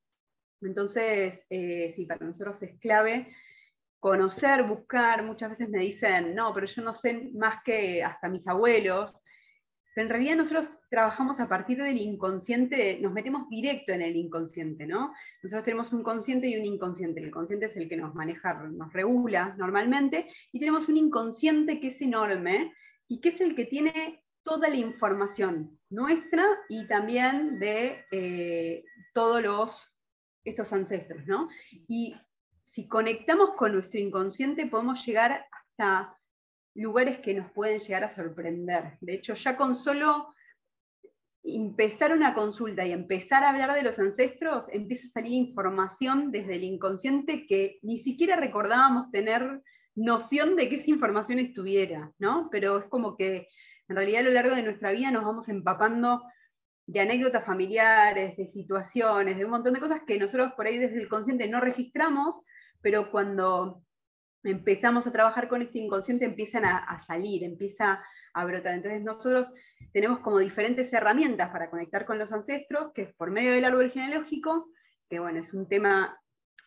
Entonces, 0.61 1.44
eh, 1.50 1.92
sí, 1.94 2.06
para 2.06 2.25
nosotros 2.25 2.62
es 2.62 2.78
clave 2.78 3.35
conocer, 3.99 4.62
buscar. 4.64 5.23
Muchas 5.23 5.50
veces 5.50 5.68
me 5.71 5.78
dicen, 5.78 6.35
no, 6.35 6.52
pero 6.52 6.66
yo 6.66 6.83
no 6.83 6.92
sé 6.92 7.30
más 7.35 7.62
que 7.64 8.04
hasta 8.04 8.28
mis 8.28 8.47
abuelos. 8.47 9.23
Pero 9.94 10.06
en 10.06 10.10
realidad 10.10 10.36
nosotros 10.36 10.72
trabajamos 10.90 11.38
a 11.38 11.48
partir 11.48 11.80
del 11.80 11.98
inconsciente, 11.98 12.98
nos 13.00 13.12
metemos 13.12 13.48
directo 13.48 13.92
en 13.92 14.02
el 14.02 14.16
inconsciente, 14.16 14.86
¿no? 14.86 15.12
Nosotros 15.42 15.64
tenemos 15.64 15.92
un 15.92 16.02
consciente 16.02 16.48
y 16.48 16.56
un 16.56 16.64
inconsciente. 16.64 17.20
El 17.20 17.30
consciente 17.30 17.66
es 17.66 17.76
el 17.76 17.88
que 17.88 17.96
nos 17.96 18.14
maneja, 18.14 18.54
nos 18.54 18.92
regula 18.92 19.54
normalmente, 19.56 20.28
y 20.50 20.58
tenemos 20.58 20.88
un 20.88 20.96
inconsciente 20.96 21.78
que 21.78 21.88
es 21.88 22.02
enorme 22.02 22.72
y 23.06 23.20
que 23.20 23.28
es 23.28 23.40
el 23.40 23.54
que 23.54 23.66
tiene 23.66 24.24
toda 24.42 24.68
la 24.68 24.76
información 24.76 25.78
nuestra 25.90 26.44
y 26.68 26.86
también 26.86 27.58
de 27.58 28.04
eh, 28.10 28.84
todos 29.14 29.42
los, 29.42 29.94
estos 30.44 30.72
ancestros, 30.72 31.24
¿no? 31.26 31.48
Y 31.88 32.16
si 32.68 32.88
conectamos 32.88 33.52
con 33.56 33.72
nuestro 33.72 34.00
inconsciente 34.00 34.66
podemos 34.66 35.06
llegar 35.06 35.46
hasta 35.52 36.18
lugares 36.74 37.18
que 37.18 37.34
nos 37.34 37.50
pueden 37.52 37.78
llegar 37.78 38.04
a 38.04 38.08
sorprender. 38.08 38.98
De 39.00 39.14
hecho, 39.14 39.34
ya 39.34 39.56
con 39.56 39.74
solo 39.74 40.34
empezar 41.44 42.12
una 42.12 42.34
consulta 42.34 42.86
y 42.86 42.92
empezar 42.92 43.44
a 43.44 43.50
hablar 43.50 43.74
de 43.74 43.82
los 43.82 43.98
ancestros, 43.98 44.66
empieza 44.72 45.06
a 45.06 45.10
salir 45.10 45.32
información 45.32 46.30
desde 46.30 46.56
el 46.56 46.64
inconsciente 46.64 47.46
que 47.46 47.78
ni 47.82 47.98
siquiera 47.98 48.36
recordábamos 48.36 49.10
tener 49.10 49.62
noción 49.94 50.56
de 50.56 50.68
que 50.68 50.76
esa 50.76 50.90
información 50.90 51.38
estuviera, 51.38 52.12
¿no? 52.18 52.48
Pero 52.50 52.78
es 52.78 52.84
como 52.86 53.16
que 53.16 53.48
en 53.88 53.96
realidad 53.96 54.20
a 54.20 54.24
lo 54.24 54.32
largo 54.32 54.56
de 54.56 54.62
nuestra 54.62 54.90
vida 54.92 55.10
nos 55.10 55.24
vamos 55.24 55.48
empapando 55.48 56.22
de 56.86 57.00
anécdotas 57.00 57.44
familiares, 57.44 58.36
de 58.36 58.46
situaciones, 58.46 59.36
de 59.36 59.44
un 59.44 59.50
montón 59.50 59.74
de 59.74 59.80
cosas 59.80 60.00
que 60.06 60.18
nosotros 60.18 60.52
por 60.54 60.66
ahí 60.66 60.78
desde 60.78 61.00
el 61.00 61.08
consciente 61.08 61.48
no 61.48 61.60
registramos, 61.60 62.40
pero 62.80 63.10
cuando 63.10 63.82
empezamos 64.44 65.06
a 65.06 65.12
trabajar 65.12 65.48
con 65.48 65.62
este 65.62 65.78
inconsciente 65.78 66.24
empiezan 66.24 66.64
a, 66.64 66.98
salir, 67.02 67.42
empieza 67.44 68.02
a 68.32 68.44
brotar. 68.44 68.74
Entonces 68.74 69.02
nosotros 69.02 69.48
tenemos 69.92 70.20
como 70.20 70.38
diferentes 70.38 70.92
herramientas 70.92 71.50
para 71.50 71.70
conectar 71.70 72.04
con 72.04 72.18
los 72.18 72.32
ancestros, 72.32 72.92
que 72.92 73.02
es 73.02 73.14
por 73.14 73.30
medio 73.30 73.52
del 73.52 73.64
árbol 73.64 73.90
genealógico, 73.90 74.68
que 75.08 75.18
bueno, 75.18 75.40
es 75.40 75.52
un 75.54 75.68
tema 75.68 76.18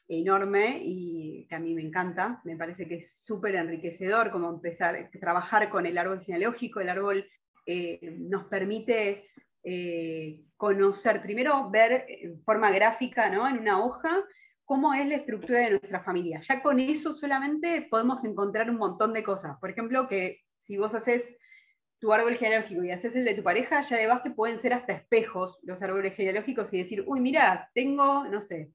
enorme 0.07 0.81
y 0.83 1.45
que 1.49 1.55
a 1.55 1.59
mí 1.59 1.73
me 1.73 1.81
encanta, 1.81 2.41
me 2.45 2.55
parece 2.55 2.87
que 2.87 2.95
es 2.95 3.19
súper 3.23 3.55
enriquecedor 3.55 4.31
como 4.31 4.49
empezar 4.49 4.95
a 4.95 5.09
trabajar 5.19 5.69
con 5.69 5.85
el 5.85 5.97
árbol 5.97 6.21
genealógico, 6.21 6.79
el 6.79 6.89
árbol 6.89 7.29
eh, 7.65 7.99
nos 8.19 8.45
permite 8.45 9.25
eh, 9.63 10.45
conocer, 10.55 11.21
primero 11.21 11.69
ver 11.69 12.05
en 12.07 12.41
forma 12.43 12.71
gráfica, 12.71 13.29
¿no? 13.29 13.45
en 13.47 13.59
una 13.59 13.83
hoja, 13.83 14.23
cómo 14.67 14.93
es 14.93 15.07
la 15.07 15.15
estructura 15.15 15.61
de 15.61 15.69
nuestra 15.71 16.03
familia. 16.03 16.41
Ya 16.41 16.61
con 16.61 16.81
eso 16.81 17.13
solamente 17.13 17.87
podemos 17.89 18.25
encontrar 18.25 18.69
un 18.69 18.75
montón 18.75 19.13
de 19.13 19.23
cosas. 19.23 19.57
Por 19.61 19.69
ejemplo, 19.69 20.09
que 20.09 20.41
si 20.55 20.77
vos 20.77 20.93
haces 20.93 21.37
tu 21.99 22.11
árbol 22.11 22.35
genealógico 22.35 22.83
y 22.83 22.91
haces 22.91 23.15
el 23.15 23.23
de 23.23 23.33
tu 23.33 23.43
pareja, 23.43 23.79
ya 23.79 23.95
de 23.95 24.07
base 24.07 24.29
pueden 24.31 24.59
ser 24.59 24.73
hasta 24.73 24.91
espejos 24.91 25.57
los 25.63 25.81
árboles 25.81 26.15
genealógicos 26.15 26.73
y 26.73 26.79
decir, 26.79 27.05
uy, 27.07 27.21
mira, 27.21 27.71
tengo, 27.73 28.25
no 28.25 28.41
sé, 28.41 28.73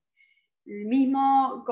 el 0.64 0.86
mismo, 0.86 1.62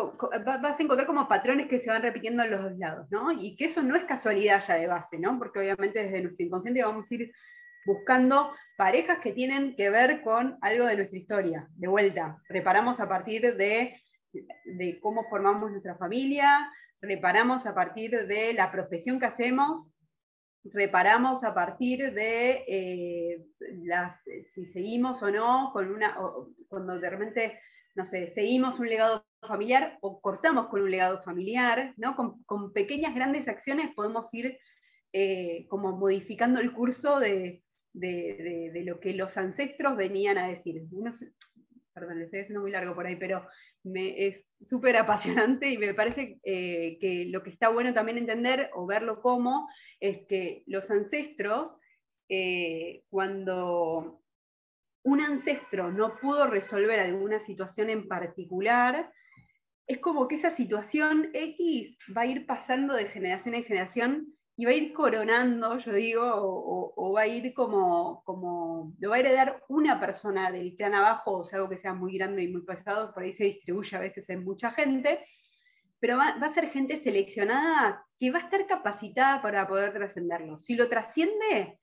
vas 0.45 0.79
a 0.79 0.83
encontrar 0.83 1.07
como 1.07 1.27
patrones 1.27 1.67
que 1.67 1.79
se 1.79 1.89
van 1.89 2.03
repitiendo 2.03 2.43
en 2.43 2.51
los 2.51 2.63
dos 2.63 2.79
lados, 2.79 3.07
¿no? 3.11 3.33
Y 3.33 3.57
que 3.57 3.65
eso 3.65 3.83
no 3.83 3.97
es 3.97 4.05
casualidad 4.05 4.63
ya 4.67 4.75
de 4.75 4.87
base, 4.87 5.19
¿no? 5.19 5.39
Porque 5.39 5.61
obviamente 5.61 6.05
desde 6.05 6.21
nuestro 6.21 6.45
inconsciente 6.45 6.83
vamos 6.83 7.11
a 7.11 7.15
ir 7.15 7.33
buscando 7.87 8.53
parejas 8.77 9.21
que 9.21 9.33
tienen 9.33 9.75
que 9.77 9.89
ver 9.89 10.21
con 10.23 10.59
algo 10.61 10.85
de 10.85 10.97
nuestra 10.97 11.19
historia. 11.19 11.69
De 11.71 11.89
vuelta, 11.89 12.37
reparamos 12.51 13.01
a 13.01 13.09
partir 13.09 13.57
de, 13.57 13.97
de 14.33 15.01
cómo 15.01 15.25
formamos 15.29 15.71
nuestra 15.71 15.97
familia, 15.97 16.71
reparamos 17.01 17.67
a 17.67 17.75
partir 17.75 18.27
de 18.27 18.53
la 18.53 18.71
profesión 18.71 19.19
que 19.19 19.27
hacemos, 19.27 19.97
reparamos 20.65 21.45
a 21.45 21.55
partir 21.55 22.13
de 22.13 22.65
eh, 22.69 23.47
las, 23.85 24.23
si 24.49 24.67
seguimos 24.67 25.23
o 25.23 25.31
no 25.31 25.71
con 25.73 25.91
una, 25.91 26.17
cuando 26.69 26.99
de 26.99 27.11
repente 27.11 27.59
no 27.95 28.05
sé, 28.05 28.29
seguimos 28.29 28.79
un 28.79 28.89
legado 28.89 29.27
familiar 29.41 29.99
o 30.01 30.21
cortamos 30.21 30.69
con 30.69 30.83
un 30.83 30.91
legado 30.91 31.23
familiar, 31.23 31.95
¿no? 31.97 32.15
Con, 32.47 32.73
pequeñas, 32.73 33.15
grandes 33.15 33.49
acciones 33.49 33.93
podemos 33.95 34.33
ir 34.33 34.59
eh, 35.13 35.67
como 35.69 35.97
modificando 35.97 36.61
el 36.61 36.73
curso 36.73 37.19
de, 37.19 37.63
lo 37.93 39.01
que 39.01 39.15
los 39.15 39.37
ancestros 39.37 39.97
venían 39.97 40.39
a 40.39 40.49
decir. 40.49 40.83
perdón, 41.93 42.23
estoy 42.23 42.41
haciendo 42.41 42.61
muy 42.61 42.71
largo 42.71 42.95
por 42.95 43.07
ahí, 43.07 43.17
pero 43.17 43.47
me, 43.83 44.27
es 44.27 44.45
súper 44.63 44.97
apasionante 44.97 45.69
y 45.69 45.79
me 45.79 45.95
parece 45.95 46.39
eh, 46.45 46.99
que 47.01 47.27
lo 47.27 47.43
que 47.43 47.51
está 47.51 47.69
bueno 47.69 47.95
también 47.95 48.19
entender 48.19 48.71
o 48.75 48.87
verlo 48.87 49.21
como 49.21 49.69
es 50.01 50.27
que 50.27 50.65
los 50.67 50.91
ancestros, 50.91 51.79
eh, 52.29 53.05
cuando 53.11 54.23
un 55.03 55.21
ancestro 55.21 55.91
no 55.91 56.17
pudo 56.17 56.47
resolver 56.47 57.01
alguna 57.01 57.41
situación 57.41 57.91
en 57.91 58.07
particular, 58.07 59.11
es 59.87 59.99
como 59.99 60.29
que 60.29 60.37
esa 60.37 60.51
situación 60.51 61.31
X 61.33 61.99
va 62.17 62.23
a 62.23 62.27
ir 62.27 62.47
pasando 62.47 62.95
de 62.95 63.07
generación 63.07 63.55
en 63.55 63.65
generación 63.65 64.35
y 64.61 64.67
va 64.67 64.73
a 64.73 64.75
ir 64.75 64.93
coronando, 64.93 65.79
yo 65.79 65.91
digo, 65.95 66.23
o, 66.23 67.13
va 67.15 67.23
a 67.23 67.27
ir 67.27 67.55
como, 67.55 68.23
como, 68.25 68.93
lo 68.99 69.09
va 69.09 69.17
a 69.17 69.21
heredar 69.21 69.65
una 69.71 69.99
persona 69.99 70.53
del 70.53 70.77
clan 70.77 70.93
abajo, 70.93 71.39
o 71.39 71.45
sea, 71.45 71.57
algo 71.57 71.71
que 71.71 71.79
sea 71.79 71.95
muy 71.95 72.19
grande 72.19 72.43
y 72.43 72.53
muy 72.53 72.61
pesado, 72.61 73.15
por 73.15 73.23
ahí 73.23 73.33
se 73.33 73.45
distribuye 73.45 73.97
a 73.97 74.01
veces 74.01 74.29
en 74.29 74.45
mucha 74.45 74.71
gente, 74.71 75.25
pero 75.99 76.19
va, 76.19 76.37
va 76.37 76.49
a 76.49 76.53
ser 76.53 76.69
gente 76.69 76.99
seleccionada 76.99 78.05
que 78.19 78.31
va 78.31 78.41
a 78.41 78.43
estar 78.43 78.67
capacitada 78.67 79.41
para 79.41 79.67
poder 79.67 79.95
trascenderlo. 79.95 80.59
Si 80.59 80.75
lo 80.75 80.91
trasciende, 80.91 81.81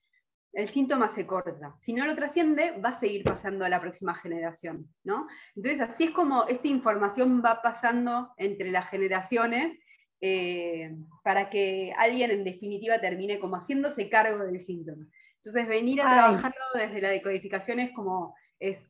el 0.53 0.69
síntoma 0.69 1.07
se 1.07 1.25
corta. 1.25 1.75
Si 1.81 1.93
no 1.93 2.05
lo 2.05 2.13
trasciende, 2.15 2.79
va 2.79 2.89
a 2.89 2.99
seguir 2.99 3.23
pasando 3.23 3.65
a 3.65 3.69
la 3.69 3.81
próxima 3.81 4.13
generación. 4.13 4.87
¿no? 5.03 5.25
Entonces, 5.55 5.81
así 5.81 6.03
es 6.03 6.11
como 6.11 6.45
esta 6.47 6.67
información 6.67 7.41
va 7.43 7.59
pasando 7.63 8.35
entre 8.37 8.69
las 8.69 8.87
generaciones 8.87 9.75
eh, 10.21 10.95
para 11.23 11.49
que 11.49 11.93
alguien 11.97 12.31
en 12.31 12.43
definitiva 12.43 12.99
termine 12.99 13.39
como 13.39 13.57
haciéndose 13.57 14.09
cargo 14.09 14.43
del 14.43 14.59
síntoma. 14.59 15.07
Entonces, 15.37 15.67
venir 15.67 16.01
a 16.01 16.05
trabajarlo 16.05 16.63
desde 16.73 17.01
la 17.01 17.09
decodificación 17.09 17.79
es 17.79 17.91
como 17.91 18.35
es 18.59 18.83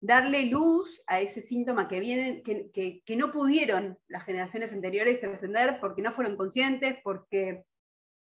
darle 0.00 0.46
luz 0.46 1.02
a 1.06 1.20
ese 1.20 1.42
síntoma 1.42 1.88
que, 1.88 2.00
viene, 2.00 2.42
que, 2.42 3.02
que 3.04 3.16
no 3.16 3.32
pudieron 3.32 3.98
las 4.08 4.24
generaciones 4.24 4.72
anteriores 4.72 5.20
trascender 5.20 5.78
porque 5.78 6.00
no 6.00 6.12
fueron 6.12 6.36
conscientes, 6.36 6.96
porque 7.04 7.64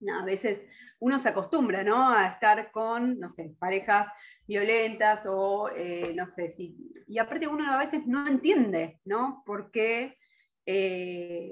a 0.09 0.25
veces 0.25 0.61
uno 0.99 1.19
se 1.19 1.29
acostumbra, 1.29 1.83
¿no? 1.83 2.09
A 2.09 2.27
estar 2.27 2.71
con, 2.71 3.19
no 3.19 3.29
sé, 3.29 3.55
parejas 3.59 4.07
violentas 4.47 5.25
o, 5.27 5.69
eh, 5.75 6.13
no 6.15 6.27
sé, 6.27 6.49
si, 6.49 6.75
y 7.07 7.17
aparte 7.17 7.47
uno 7.47 7.71
a 7.71 7.77
veces 7.77 8.05
no 8.05 8.27
entiende, 8.27 8.99
¿no? 9.05 9.43
Porque 9.45 10.17
eh, 10.65 11.51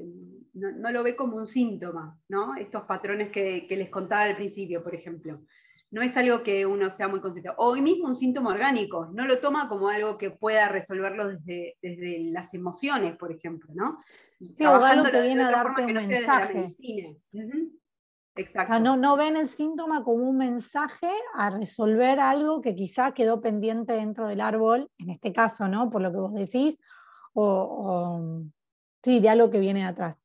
no, 0.54 0.92
lo 0.92 1.04
ve 1.04 1.16
como 1.16 1.38
un 1.38 1.48
síntoma, 1.48 2.18
¿no? 2.30 2.56
Estos 2.56 2.84
patrones 2.84 3.30
que, 3.30 3.66
les 3.70 3.90
contaba 3.90 4.24
al 4.24 4.36
principio, 4.36 4.84
por 4.84 4.94
ejemplo. 4.94 5.42
No 5.92 6.02
es 6.02 6.18
algo 6.18 6.42
que 6.42 6.66
uno 6.66 6.90
sea 6.90 7.08
muy 7.08 7.22
consciente. 7.22 7.52
O 7.58 7.72
hoy 7.72 7.82
mismo 7.82 8.08
un 8.08 8.16
síntoma 8.16 8.52
orgánico, 8.52 9.08
no 9.14 9.26
lo 9.26 9.40
toma 9.40 9.70
como 9.70 9.90
algo 9.90 10.18
que 10.18 10.32
pueda 10.32 10.68
resolverlo 10.68 11.30
desde, 11.30 11.76
las 12.32 12.54
emociones, 12.54 13.16
por 13.18 13.32
ejemplo, 13.32 13.72
¿no? 13.74 14.00
Sí, 14.52 14.66
o 14.66 14.74
algo 14.74 15.06
que 15.06 15.22
viene 15.22 15.44
a 15.44 15.52
darte 15.52 15.86
un 15.86 15.94
mensaje. 15.94 16.76
Exacto. 18.36 18.80
no, 18.80 18.98
no 18.98 19.16
ven 19.16 19.38
el 19.38 19.48
síntoma 19.48 20.04
como 20.04 20.28
un 20.28 20.38
mensaje 20.38 21.12
a 21.36 21.52
resolver 21.52 22.20
algo 22.20 22.62
que 22.62 22.74
quizá 22.74 23.14
quedó 23.14 23.42
pendiente 23.42 23.94
dentro 23.94 24.28
del 24.28 24.42
árbol, 24.42 24.90
en 24.98 25.12
este 25.12 25.32
caso, 25.32 25.68
¿no? 25.68 25.90
Por 25.90 26.02
lo 26.02 26.12
que 26.12 26.18
vos 26.18 26.34
decís, 26.34 26.80
o, 27.34 28.42
sí, 29.04 29.20
de 29.20 29.30
algo 29.30 29.52
que 29.52 29.60
viene 29.60 29.86
atrás. 29.86 30.18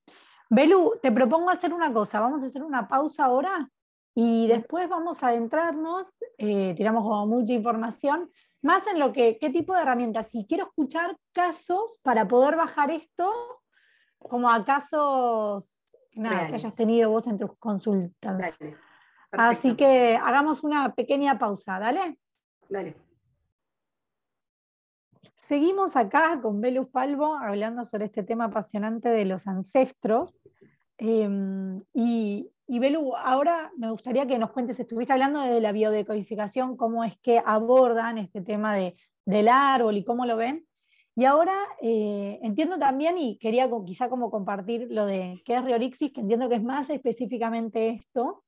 Belu, 0.50 0.94
te 1.02 1.12
propongo 1.12 1.50
hacer 1.50 1.72
una 1.74 1.92
cosa, 1.92 2.20
vamos 2.20 2.42
a 2.42 2.46
hacer 2.46 2.62
una 2.62 2.88
pausa 2.88 3.26
ahora 3.26 3.70
y 4.14 4.48
después 4.48 4.88
vamos 4.88 5.22
a 5.22 5.28
adentrarnos, 5.28 6.14
eh, 6.38 6.74
tiramos 6.76 7.02
como 7.02 7.26
mucha 7.26 7.52
información, 7.52 8.30
más 8.62 8.86
en 8.86 8.98
lo 8.98 9.12
que, 9.12 9.38
qué 9.38 9.50
tipo 9.50 9.74
de 9.74 9.82
herramientas. 9.82 10.28
Y 10.32 10.46
quiero 10.46 10.64
escuchar 10.64 11.16
casos 11.32 11.98
para 12.02 12.26
poder 12.26 12.56
bajar 12.56 12.90
esto 12.90 13.30
como 14.18 14.50
a 14.50 14.64
casos 14.64 15.96
nada, 16.14 16.48
que 16.48 16.54
hayas 16.54 16.74
tenido 16.74 17.10
vos 17.10 17.26
en 17.26 17.38
tus 17.38 17.56
consultas. 17.58 18.58
Así 19.30 19.76
que 19.76 20.16
hagamos 20.16 20.64
una 20.64 20.94
pequeña 20.94 21.38
pausa, 21.38 21.78
¿dale? 21.78 22.18
Dale. 22.68 23.07
Seguimos 25.48 25.96
acá 25.96 26.42
con 26.42 26.60
Belu 26.60 26.84
Falvo 26.84 27.34
hablando 27.34 27.86
sobre 27.86 28.04
este 28.04 28.22
tema 28.22 28.44
apasionante 28.44 29.08
de 29.08 29.24
los 29.24 29.46
ancestros. 29.46 30.42
Em, 30.98 31.82
y, 31.94 32.52
Belu, 32.66 33.16
ahora 33.16 33.72
me 33.78 33.90
gustaría 33.90 34.26
que 34.26 34.38
nos 34.38 34.50
cuentes, 34.50 34.78
estuviste 34.78 35.14
hablando 35.14 35.40
de 35.40 35.58
la 35.62 35.72
biodecodificación, 35.72 36.76
cómo 36.76 37.02
es 37.02 37.16
que 37.20 37.42
abordan 37.42 38.18
este 38.18 38.42
tema 38.42 38.74
de, 38.74 38.94
del 39.24 39.48
árbol 39.48 39.96
y 39.96 40.04
cómo 40.04 40.26
lo 40.26 40.36
ven. 40.36 40.66
Y 41.14 41.24
ahora 41.24 41.56
eh, 41.80 42.38
entiendo 42.42 42.78
también, 42.78 43.16
y 43.16 43.38
quería 43.38 43.70
quizá 43.86 44.10
como 44.10 44.30
compartir 44.30 44.88
lo 44.90 45.06
de 45.06 45.40
qué 45.46 45.54
es 45.54 45.64
Riorixis, 45.64 46.12
que 46.12 46.20
entiendo 46.20 46.50
que 46.50 46.56
es 46.56 46.62
más 46.62 46.90
específicamente 46.90 47.88
esto. 47.88 48.44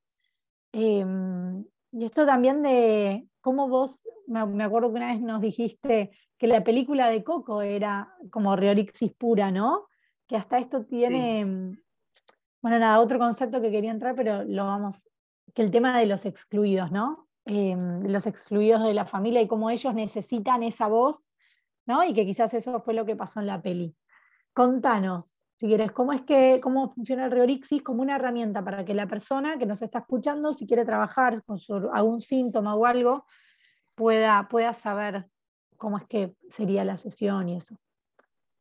Em, 0.71 1.65
y 1.93 2.05
esto 2.05 2.27
también 2.27 2.61
de 2.61 3.27
cómo 3.41 3.67
vos, 3.69 4.03
me, 4.27 4.63
acuerdo 4.63 4.89
que 4.89 4.97
una 4.97 5.13
vez 5.13 5.21
nos 5.21 5.41
dijiste 5.41 6.11
que 6.41 6.47
la 6.47 6.63
película 6.63 7.11
de 7.11 7.23
Coco 7.23 7.61
era 7.61 8.15
como 8.31 8.55
Riorixis 8.55 9.13
pura, 9.13 9.51
¿no? 9.51 9.89
Que 10.25 10.35
hasta 10.35 10.57
esto 10.57 10.85
tiene... 10.85 11.77
Bueno, 12.63 12.79
nada, 12.79 12.99
otro 12.99 13.19
concepto 13.19 13.61
que 13.61 13.69
quería 13.69 13.91
entrar, 13.91 14.15
pero 14.15 14.43
lo 14.43 14.65
vamos, 14.65 15.07
que 15.53 15.61
el 15.61 15.69
tema 15.69 15.99
de 15.99 16.07
los 16.07 16.25
excluidos, 16.25 16.91
¿no? 16.91 17.27
Em, 17.45 18.07
los 18.07 18.25
excluidos 18.25 18.81
de 18.81 18.95
la 18.95 19.05
familia 19.05 19.39
y 19.39 19.47
cómo 19.47 19.69
ellos 19.69 19.93
necesitan 19.93 20.63
esa 20.63 20.87
voz, 20.87 21.27
¿no? 21.85 22.03
Y 22.03 22.11
que 22.11 22.25
quizás 22.25 22.55
eso 22.55 22.81
fue 22.81 22.95
lo 22.95 23.05
que 23.05 23.15
pasó 23.15 23.39
en 23.39 23.45
la 23.45 23.61
peli. 23.61 23.95
Contanos, 24.51 25.39
si 25.57 25.67
quieres, 25.67 25.91
cómo 25.91 26.11
es 26.11 26.23
que, 26.23 26.59
cómo 26.59 26.91
funciona 26.91 27.25
el 27.25 27.31
Riorixis 27.31 27.83
como 27.83 28.01
una 28.01 28.15
herramienta 28.15 28.65
para 28.65 28.83
que 28.83 28.95
la 28.95 29.05
persona 29.05 29.59
que 29.59 29.67
nos 29.67 29.83
está 29.83 29.99
escuchando, 29.99 30.53
si 30.55 30.65
quiere 30.65 30.85
trabajar 30.85 31.43
con 31.43 31.59
algún 31.93 32.23
síntoma 32.23 32.73
o 32.73 32.87
algo, 32.87 33.27
pueda, 33.93 34.47
pueda 34.49 34.73
saber 34.73 35.27
cómo 35.81 35.97
es 35.97 36.05
que 36.05 36.35
sería 36.47 36.85
la 36.85 36.95
sesión 36.99 37.49
y 37.49 37.57
eso. 37.57 37.75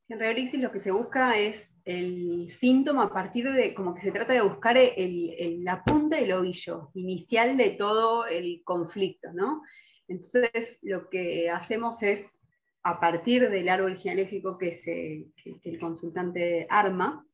En 0.08 0.18
Riorixis 0.18 0.58
lo 0.58 0.72
que 0.72 0.80
se 0.80 0.90
busca 0.90 1.36
es 1.36 1.76
el 1.84 2.50
síntoma 2.50 3.04
a 3.04 3.12
partir 3.12 3.52
de, 3.52 3.74
como 3.74 3.94
que 3.94 4.00
se 4.00 4.10
trata 4.10 4.32
de 4.32 4.40
buscar 4.40 4.78
el, 4.78 5.62
la 5.62 5.84
punta 5.84 6.16
del 6.16 6.32
ovillo 6.32 6.90
inicial 6.94 7.58
de 7.58 7.72
todo 7.72 8.26
el 8.26 8.62
conflicto, 8.64 9.34
¿no? 9.34 9.62
Entonces, 10.08 10.78
lo 10.80 11.10
que 11.10 11.50
hacemos 11.50 12.02
es, 12.02 12.40
a 12.82 12.98
partir 12.98 13.50
del 13.50 13.68
árbol 13.68 13.98
genealógico 13.98 14.56
que, 14.56 14.72
se, 14.72 15.28
el 15.62 15.78
consultante 15.78 16.66
arma, 16.70 17.26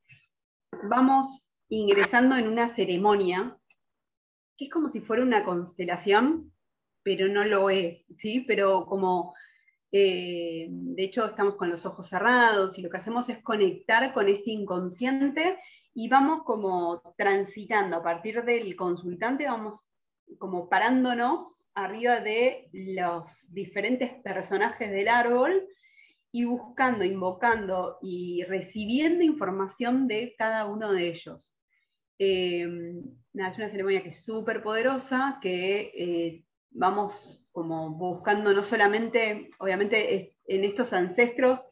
vamos 0.90 1.46
ingresando 1.68 2.36
en 2.36 2.48
una 2.48 2.66
ceremonia 2.66 3.56
que 4.56 4.64
es 4.64 4.70
como 4.70 4.88
si 4.88 5.00
fuera 5.00 5.22
una 5.22 5.44
constelación, 5.44 6.52
pero 7.04 7.28
no 7.28 7.44
lo 7.44 7.70
es, 7.70 8.04
¿sí? 8.06 8.40
Pero 8.48 8.84
como 8.86 9.32
eh, 9.98 10.66
de 10.70 11.04
hecho, 11.04 11.24
estamos 11.24 11.54
con 11.54 11.70
los 11.70 11.86
ojos 11.86 12.08
cerrados 12.08 12.76
y 12.76 12.82
lo 12.82 12.90
que 12.90 12.98
hacemos 12.98 13.30
es 13.30 13.38
conectar 13.42 14.12
con 14.12 14.28
este 14.28 14.50
inconsciente 14.50 15.58
y 15.94 16.10
vamos 16.10 16.42
como 16.44 17.00
transitando 17.16 17.96
a 17.96 18.02
partir 18.02 18.44
del 18.44 18.76
consultante, 18.76 19.46
vamos 19.46 19.80
como 20.38 20.68
parándonos 20.68 21.64
arriba 21.72 22.20
de 22.20 22.68
los 22.72 23.46
diferentes 23.54 24.12
personajes 24.22 24.90
del 24.90 25.08
árbol 25.08 25.66
y 26.30 26.44
buscando, 26.44 27.02
invocando 27.02 27.96
y 28.02 28.44
recibiendo 28.44 29.24
información 29.24 30.06
de 30.06 30.34
cada 30.36 30.66
uno 30.66 30.92
de 30.92 31.08
ellos. 31.08 31.56
Eh, 32.18 32.68
es 33.32 33.56
una 33.58 33.68
ceremonia 33.70 34.02
que 34.02 34.10
es 34.10 34.22
súper 34.22 34.62
poderosa, 34.62 35.38
que 35.40 35.92
eh, 35.96 36.45
vamos 36.70 37.44
como 37.52 37.90
buscando 37.90 38.52
no 38.52 38.62
solamente, 38.62 39.48
obviamente 39.58 40.34
en 40.46 40.64
estos 40.64 40.92
ancestros, 40.92 41.70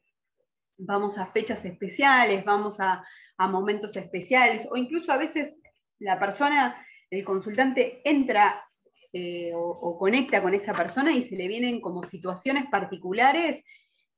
vamos 0.79 1.19
a 1.19 1.27
fechas 1.27 1.65
especiales, 1.65 2.45
vamos 2.45 2.81
a, 2.81 3.05
momentos 3.37 3.97
especiales, 3.97 4.67
o 4.71 4.77
incluso 4.77 5.11
a 5.11 5.17
veces 5.17 5.59
la 5.99 6.21
persona, 6.21 6.87
el 7.11 7.25
consultante 7.25 8.01
entra 8.09 8.65
eh, 9.13 9.51
o, 9.55 9.99
conecta 9.99 10.41
con 10.41 10.55
esa 10.55 10.73
persona 10.73 11.11
y 11.13 11.23
se 11.23 11.37
le 11.37 11.49
vienen 11.49 11.81
como 11.81 12.05
situaciones 12.05 12.67
particulares 12.71 13.63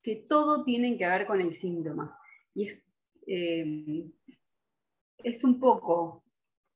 que 0.02 0.26
todo 0.28 0.64
tienen 0.64 0.98
que 0.98 1.06
ver 1.06 1.26
con 1.26 1.40
el 1.40 1.54
síntoma. 1.54 2.18
Y 2.54 2.68
es, 2.68 2.82
eh, 3.26 4.04
es 5.24 5.42
un 5.44 5.58
poco 5.58 6.25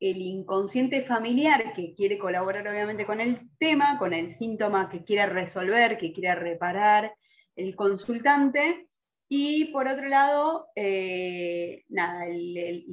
el 0.00 0.16
inconsciente 0.16 1.02
familiar 1.02 1.74
que 1.74 1.94
quiere 1.94 2.18
colaborar 2.18 2.66
obviamente 2.66 3.04
con 3.04 3.20
el 3.20 3.50
tema, 3.58 3.98
con 3.98 4.14
el 4.14 4.30
síntoma 4.30 4.88
que 4.88 5.04
quiere 5.04 5.26
resolver, 5.26 5.98
que 5.98 6.12
quiere 6.12 6.34
reparar 6.34 7.14
el 7.54 7.76
consultante, 7.76 8.86
y 9.32 9.66
por 9.66 9.86
otro 9.86 10.08
lado, 10.08 10.66
eh, 10.74 11.84
nada, 11.88 12.26
el, 12.26 12.84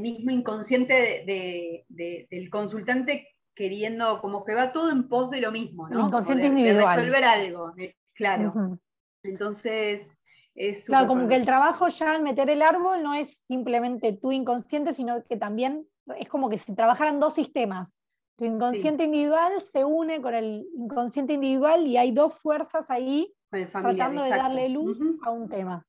mismo 0.00 0.30
inconsciente 0.30 1.84
del 1.88 2.50
consultante 2.50 3.28
queriendo, 3.54 4.18
como 4.22 4.46
que 4.46 4.54
va 4.54 4.72
todo 4.72 4.90
en 4.90 5.08
pos 5.08 5.30
de 5.30 5.42
lo 5.42 5.52
mismo, 5.52 5.86
¿no? 5.90 6.06
inconsciente 6.06 6.46
individual. 6.46 6.96
resolver 6.96 7.24
algo, 7.24 7.74
eh, 7.76 7.96
claro. 8.14 8.78
Entonces, 9.22 10.10
es 10.54 10.86
claro, 10.86 11.06
como 11.06 11.28
que 11.28 11.36
el 11.36 11.44
trabajo 11.44 11.88
ya 11.88 12.12
al 12.12 12.22
meter 12.22 12.48
el 12.48 12.62
árbol 12.62 13.02
no 13.02 13.12
es 13.12 13.44
simplemente 13.46 14.14
tu 14.14 14.32
inconsciente, 14.32 14.94
sino 14.94 15.22
que 15.24 15.36
también 15.36 15.86
es 16.18 16.28
como 16.28 16.48
que 16.48 16.58
si 16.58 16.74
trabajaran 16.74 17.20
dos 17.20 17.34
sistemas. 17.34 17.98
Tu 18.36 18.44
inconsciente 18.44 19.04
individual 19.04 19.60
se 19.60 19.84
une 19.84 20.20
con 20.20 20.34
el 20.34 20.66
inconsciente 20.74 21.34
individual 21.34 21.86
y 21.86 21.96
hay 21.96 22.10
dos 22.10 22.40
fuerzas 22.40 22.90
ahí 22.90 23.32
tratando 23.50 24.24
de 24.24 24.30
darle 24.30 24.68
luz 24.68 24.98
a 25.22 25.30
un 25.30 25.48
tema. 25.48 25.86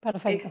Perfecto. 0.00 0.48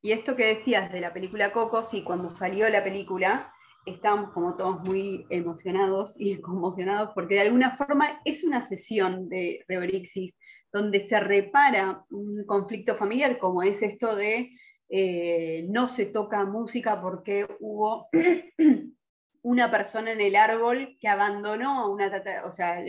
y 0.00 0.10
esto 0.10 0.34
que 0.34 0.46
decías 0.46 0.90
de 0.90 1.00
la 1.00 1.12
película 1.12 1.52
Coco, 1.52 1.84
sí, 1.84 2.02
cuando 2.02 2.28
salió 2.28 2.68
la 2.70 2.82
película, 2.82 3.52
estábamos 3.86 4.32
como 4.32 4.56
todos 4.56 4.80
muy 4.80 5.26
emocionados 5.30 6.14
y 6.18 6.36
conmocionados 6.40 7.10
porque 7.14 7.36
de 7.36 7.42
alguna 7.42 7.76
forma 7.76 8.20
es 8.24 8.44
una 8.44 8.62
sesión 8.62 9.28
de 9.28 9.64
Reorixis 9.68 10.38
donde 10.72 11.00
se 11.00 11.20
repara 11.20 12.04
un 12.10 12.44
conflicto 12.46 12.96
familiar 12.96 13.38
como 13.38 13.62
es 13.62 13.82
esto 13.82 14.16
de 14.16 14.50
eh, 14.94 15.64
no 15.70 15.88
se 15.88 16.04
toca 16.04 16.44
música 16.44 17.00
porque 17.00 17.48
hubo 17.60 18.10
una 19.42 19.70
persona 19.70 20.10
en 20.12 20.20
el 20.20 20.36
árbol 20.36 20.98
que 21.00 21.08
abandonó, 21.08 21.90
una 21.90 22.12
o 22.44 22.52
sea, 22.52 22.84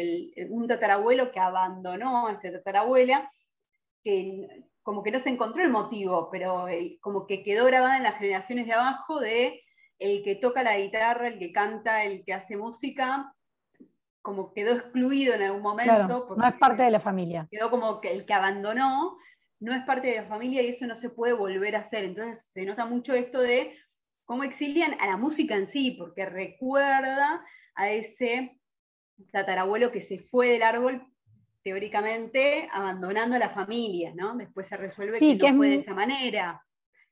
un 0.50 0.68
tatarabuelo 0.68 1.32
que 1.32 1.40
abandonó 1.40 2.28
a 2.28 2.34
esta 2.34 2.52
tatarabuela, 2.52 3.32
que 4.04 4.66
como 4.82 5.02
que 5.02 5.12
no 5.12 5.20
se 5.20 5.30
encontró 5.30 5.64
el 5.64 5.70
motivo, 5.70 6.28
pero 6.30 6.66
como 7.00 7.26
que 7.26 7.42
quedó 7.42 7.64
grabada 7.64 7.96
en 7.96 8.04
las 8.04 8.18
generaciones 8.18 8.68
de 8.68 8.74
abajo 8.74 9.22
de 9.22 9.64
el 9.98 10.24
que 10.24 10.36
toca 10.36 10.62
la 10.62 10.78
guitarra, 10.78 11.30
el 11.30 11.40
que 11.40 11.54
canta, 11.54 12.04
el 12.04 12.26
que 12.26 12.34
hace 12.34 12.58
música, 12.58 13.34
como 14.22 14.54
quedó 14.54 14.74
excluido 14.74 15.36
en 15.36 15.44
algún 15.44 15.62
momento. 15.62 16.28
no 16.36 16.46
es 16.46 16.54
parte 16.56 16.84
de 16.84 16.92
la 16.92 17.00
familia. 17.00 17.48
Quedó 17.50 17.70
como 17.70 18.02
que 18.02 18.12
el 18.12 18.26
que 18.26 18.34
abandonó, 18.34 19.18
no 19.64 19.74
es 19.74 19.84
parte 19.86 20.08
de 20.08 20.18
la 20.18 20.26
familia 20.26 20.62
y 20.62 20.68
eso 20.68 20.86
no 20.86 20.94
se 20.94 21.10
puede 21.10 21.32
volver 21.32 21.78
a 21.78 21.80
hacer. 21.80 22.04
Entonces 22.04 22.50
se 22.52 22.66
nota 22.66 22.86
mucho 22.86 23.14
esto 23.14 23.40
de 23.40 23.74
cómo 24.26 24.44
exilian 24.44 25.00
a 25.00 25.08
la 25.08 25.16
música 25.16 25.56
en 25.56 25.68
sí, 25.68 25.92
porque 25.92 26.26
recuerda 26.26 27.42
a 27.76 27.90
ese 27.90 28.60
tatarabuelo 29.32 29.90
que 29.90 30.02
se 30.02 30.20
fue 30.20 30.50
del 30.50 30.64
árbol 30.64 31.08
teóricamente 31.64 32.68
abandonando 32.74 33.38
a 33.38 33.40
la 33.40 33.50
familia, 33.50 34.12
¿no? 34.14 34.36
Después 34.36 34.68
se 34.68 34.76
resuelve 34.76 35.18
que, 35.18 35.52
no 35.52 35.58
fue 35.58 35.70
de 35.70 35.76
esa 35.76 35.94
manera. 35.94 36.62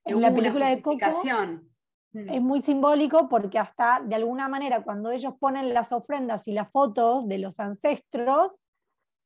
En 0.03 0.19
la 0.19 0.33
película 0.33 0.67
de 0.71 0.81
Coco 0.81 1.23
mm. 1.23 2.29
es 2.29 2.41
muy 2.41 2.61
simbólico 2.61 3.29
porque 3.29 3.59
hasta 3.59 4.01
de 4.01 4.15
alguna 4.15 4.49
manera 4.49 4.83
cuando 4.83 5.09
ellos 5.11 5.35
ponen 5.39 5.73
las 5.73 5.93
ofrendas 5.93 6.49
y 6.49 6.51
las 6.51 6.69
fotos 6.69 7.29
de 7.29 7.37
los 7.37 7.61
ancestros, 7.61 8.57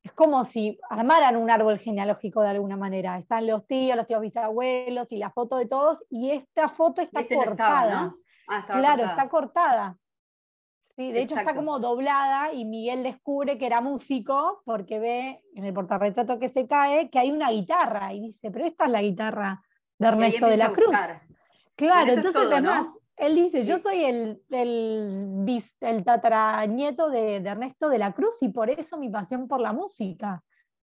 es 0.06 0.12
como 0.12 0.44
si 0.44 0.78
armaran 0.88 1.36
un 1.36 1.50
árbol 1.50 1.80
genealógico 1.80 2.40
de 2.40 2.50
alguna 2.50 2.76
manera. 2.76 3.18
Están 3.18 3.44
los 3.44 3.66
tíos, 3.66 3.96
los 3.96 4.06
tíos 4.06 4.20
bisabuelos 4.20 5.10
y 5.10 5.16
la 5.16 5.30
foto 5.30 5.56
de 5.56 5.66
todos, 5.66 6.04
y 6.08 6.30
esta 6.30 6.68
foto 6.68 7.02
está 7.02 7.22
este 7.22 7.34
cortada. 7.34 8.14
Ah, 8.48 8.64
claro, 8.70 9.04
está 9.04 9.28
cortada. 9.28 9.96
Sí, 10.94 11.10
de 11.10 11.22
hecho 11.22 11.36
está 11.36 11.56
como 11.56 11.80
doblada 11.80 12.52
y 12.52 12.64
Miguel 12.64 13.02
descubre 13.02 13.58
que 13.58 13.66
era 13.66 13.80
músico 13.80 14.62
porque 14.64 15.00
ve 15.00 15.42
en 15.56 15.64
el 15.64 15.74
portarretrato 15.74 16.38
que 16.38 16.48
se 16.48 16.68
cae 16.68 17.10
que 17.10 17.18
hay 17.18 17.32
una 17.32 17.50
guitarra 17.50 18.14
y 18.14 18.20
dice, 18.20 18.52
pero 18.52 18.64
esta 18.64 18.84
es 18.84 18.92
la 18.92 19.02
guitarra 19.02 19.60
de 19.98 20.06
Ernesto 20.06 20.46
de 20.46 20.56
la 20.56 20.72
Cruz. 20.72 20.96
Claro, 21.74 22.12
entonces 22.12 22.42
además, 22.46 22.86
él 23.16 23.34
dice, 23.34 23.64
yo 23.64 23.78
soy 23.78 24.04
el, 24.04 24.42
el, 24.50 25.62
el 25.80 26.04
tataranieto 26.04 27.08
de, 27.08 27.36
Ernesto 27.36 27.88
de 27.88 27.98
la 27.98 28.12
Cruz 28.12 28.42
y 28.42 28.48
por 28.48 28.70
eso 28.70 28.98
mi 28.98 29.08
pasión 29.08 29.48
por 29.48 29.60
la 29.60 29.72
música. 29.72 30.42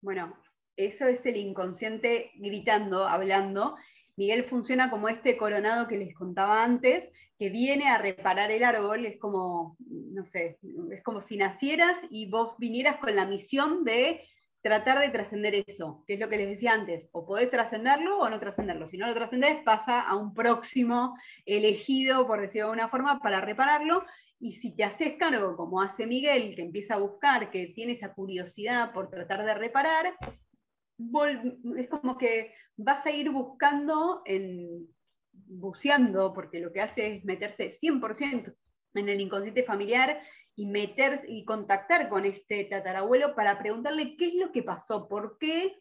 Bueno, 0.02 0.36
eso 0.76 1.06
es 1.06 1.26
el 1.26 1.38
inconsciente 1.38 2.32
gritando, 2.36 3.06
hablando, 3.06 3.76
Miguel 4.18 4.46
funciona 4.46 4.90
como 4.90 5.10
este 5.10 5.38
coronado 5.38 5.88
que 5.88 5.98
les 5.98 6.14
contaba 6.16 6.64
antes, 6.64 7.10
que 7.38 7.50
viene 7.50 7.90
a 7.90 7.98
reparar 7.98 8.50
el 8.50 8.64
árbol, 8.64 9.06
es 9.06 9.20
como, 9.20 9.76
no 9.80 10.24
sé, 10.24 10.58
es 10.92 11.04
como 11.04 11.22
si 11.22 11.36
nacieras 11.36 11.98
y 12.10 12.30
vos 12.30 12.56
vinieras 12.58 12.98
con 12.98 13.14
la 13.14 13.26
misión 13.26 13.84
de 13.84 14.26
tratar 14.66 14.98
de 15.00 15.10
trascender 15.10 15.64
eso, 15.68 16.04
que 16.08 16.16
es 16.16 16.20
lo 16.20 16.28
que 16.28 16.38
les 16.38 16.50
decía 16.50 16.74
antes, 16.74 17.08
o 17.12 17.24
podés 17.24 17.52
trascenderlo 17.52 18.18
o 18.18 18.28
no 18.32 18.40
trascenderlo. 18.40 18.88
Si 18.88 18.98
no 18.98 19.06
lo 19.06 19.14
trascendés, 19.14 19.58
pasa 19.64 20.02
a 20.02 20.16
un 20.16 20.34
próximo 20.34 21.16
elegido, 21.46 22.26
por 22.26 22.42
decirlo 22.42 22.70
de 22.70 22.72
alguna 22.72 22.90
forma, 22.90 23.20
para 23.20 23.42
repararlo. 23.42 24.04
Y 24.40 24.54
si 24.54 24.76
te 24.76 24.84
haces 24.84 25.18
cargo, 25.20 25.56
como 25.56 25.84
hace 25.84 26.08
Miguel, 26.08 26.56
que 26.56 26.64
empieza 26.64 26.96
a 26.96 26.98
buscar, 26.98 27.52
que 27.52 27.68
tiene 27.76 27.92
esa 27.92 28.16
curiosidad 28.16 28.92
por 28.92 29.12
tratar 29.12 29.46
de 29.46 29.54
reparar, 29.54 30.18
es 31.78 31.88
como 31.88 32.18
que 32.18 32.56
vas 32.76 33.06
a 33.06 33.12
ir 33.12 33.30
buscando, 33.30 34.24
en, 34.26 34.88
buceando, 35.32 36.34
porque 36.34 36.60
lo 36.60 36.74
que 36.74 36.82
hace 36.82 37.18
es 37.18 37.24
meterse 37.24 37.78
100% 37.80 38.56
en 38.96 39.10
el 39.10 39.22
inconsciente 39.22 39.62
familiar 39.62 40.20
y 40.56 40.66
meterse 40.66 41.26
y 41.28 41.44
contactar 41.46 42.10
con 42.10 42.26
este 42.26 42.64
tatarabuelo 42.66 43.36
para 43.36 43.60
preguntarle 43.60 44.16
qué 44.16 44.28
es 44.28 44.36
lo 44.36 44.52
que 44.52 44.64
pasó, 44.64 45.08
por 45.08 45.38
qué 45.38 45.78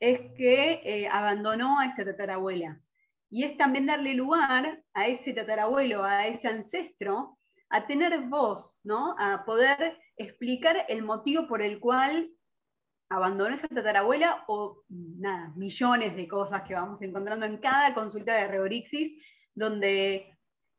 es 0.00 0.20
que 0.36 0.80
eh, 0.84 1.08
abandonó 1.08 1.80
a 1.80 1.86
esta 1.86 2.04
tatarabuela. 2.04 2.80
Y 3.30 3.42
es 3.42 3.56
también 3.56 3.86
darle 3.86 4.14
lugar 4.14 4.82
a 4.92 5.06
ese 5.08 5.32
tatarabuelo, 5.32 6.04
a 6.04 6.26
ese 6.26 6.48
ancestro, 6.48 7.38
a 7.70 7.86
tener 7.86 8.20
voz, 8.28 8.78
¿no? 8.84 9.16
a 9.18 9.44
poder 9.44 9.98
explicar 10.16 10.76
el 10.88 11.02
motivo 11.02 11.48
por 11.48 11.62
el 11.62 11.80
cual 11.80 12.30
abandonó 13.08 13.54
esa 13.54 13.68
tatarabuela 13.68 14.44
o 14.46 14.82
nada, 14.88 15.52
millones 15.56 16.14
de 16.14 16.28
cosas 16.28 16.62
que 16.62 16.74
vamos 16.74 17.02
encontrando 17.02 17.46
en 17.46 17.58
cada 17.58 17.94
consulta 17.94 18.34
de 18.34 18.48
Reorixis, 18.48 19.20
donde 19.54 20.36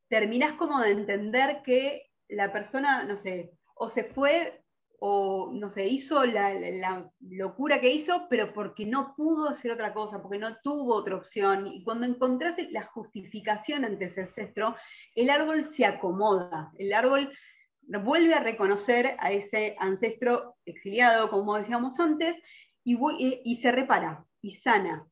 terminas 0.09 0.53
como 0.53 0.79
de 0.79 0.91
entender 0.91 1.61
que 1.63 2.09
la 2.29 2.51
persona, 2.51 3.03
no 3.03 3.17
sé, 3.17 3.51
o 3.75 3.89
se 3.89 4.03
fue 4.03 4.65
o 4.99 5.51
no 5.53 5.69
sé, 5.69 5.87
hizo 5.87 6.25
la, 6.25 7.11
locura 7.19 7.79
que 7.79 7.91
hizo, 7.91 8.27
pero 8.29 8.53
porque 8.53 8.85
no 8.85 9.13
pudo 9.15 9.49
hacer 9.49 9.71
otra 9.71 9.93
cosa, 9.93 10.21
porque 10.21 10.37
no 10.37 10.57
tuvo 10.63 10.95
otra 10.95 11.15
opción. 11.15 11.67
Y 11.67 11.83
cuando 11.83 12.05
encontrás 12.05 12.55
la 12.71 12.83
justificación 12.83 13.85
ante 13.85 14.05
ese 14.05 14.21
ancestro, 14.21 14.75
el 15.13 15.29
árbol 15.29 15.63
se 15.63 15.85
acomoda, 15.85 16.71
el 16.77 16.93
árbol 16.93 17.31
vuelve 18.03 18.33
a 18.33 18.39
reconocer 18.39 19.15
a 19.19 19.31
ese 19.31 19.75
ancestro 19.79 20.55
exiliado, 20.65 21.29
como 21.29 21.57
decíamos 21.57 21.99
antes, 21.99 22.37
y, 22.83 23.55
se 23.61 23.71
repara 23.71 24.25
y 24.41 24.55
sana. 24.55 25.07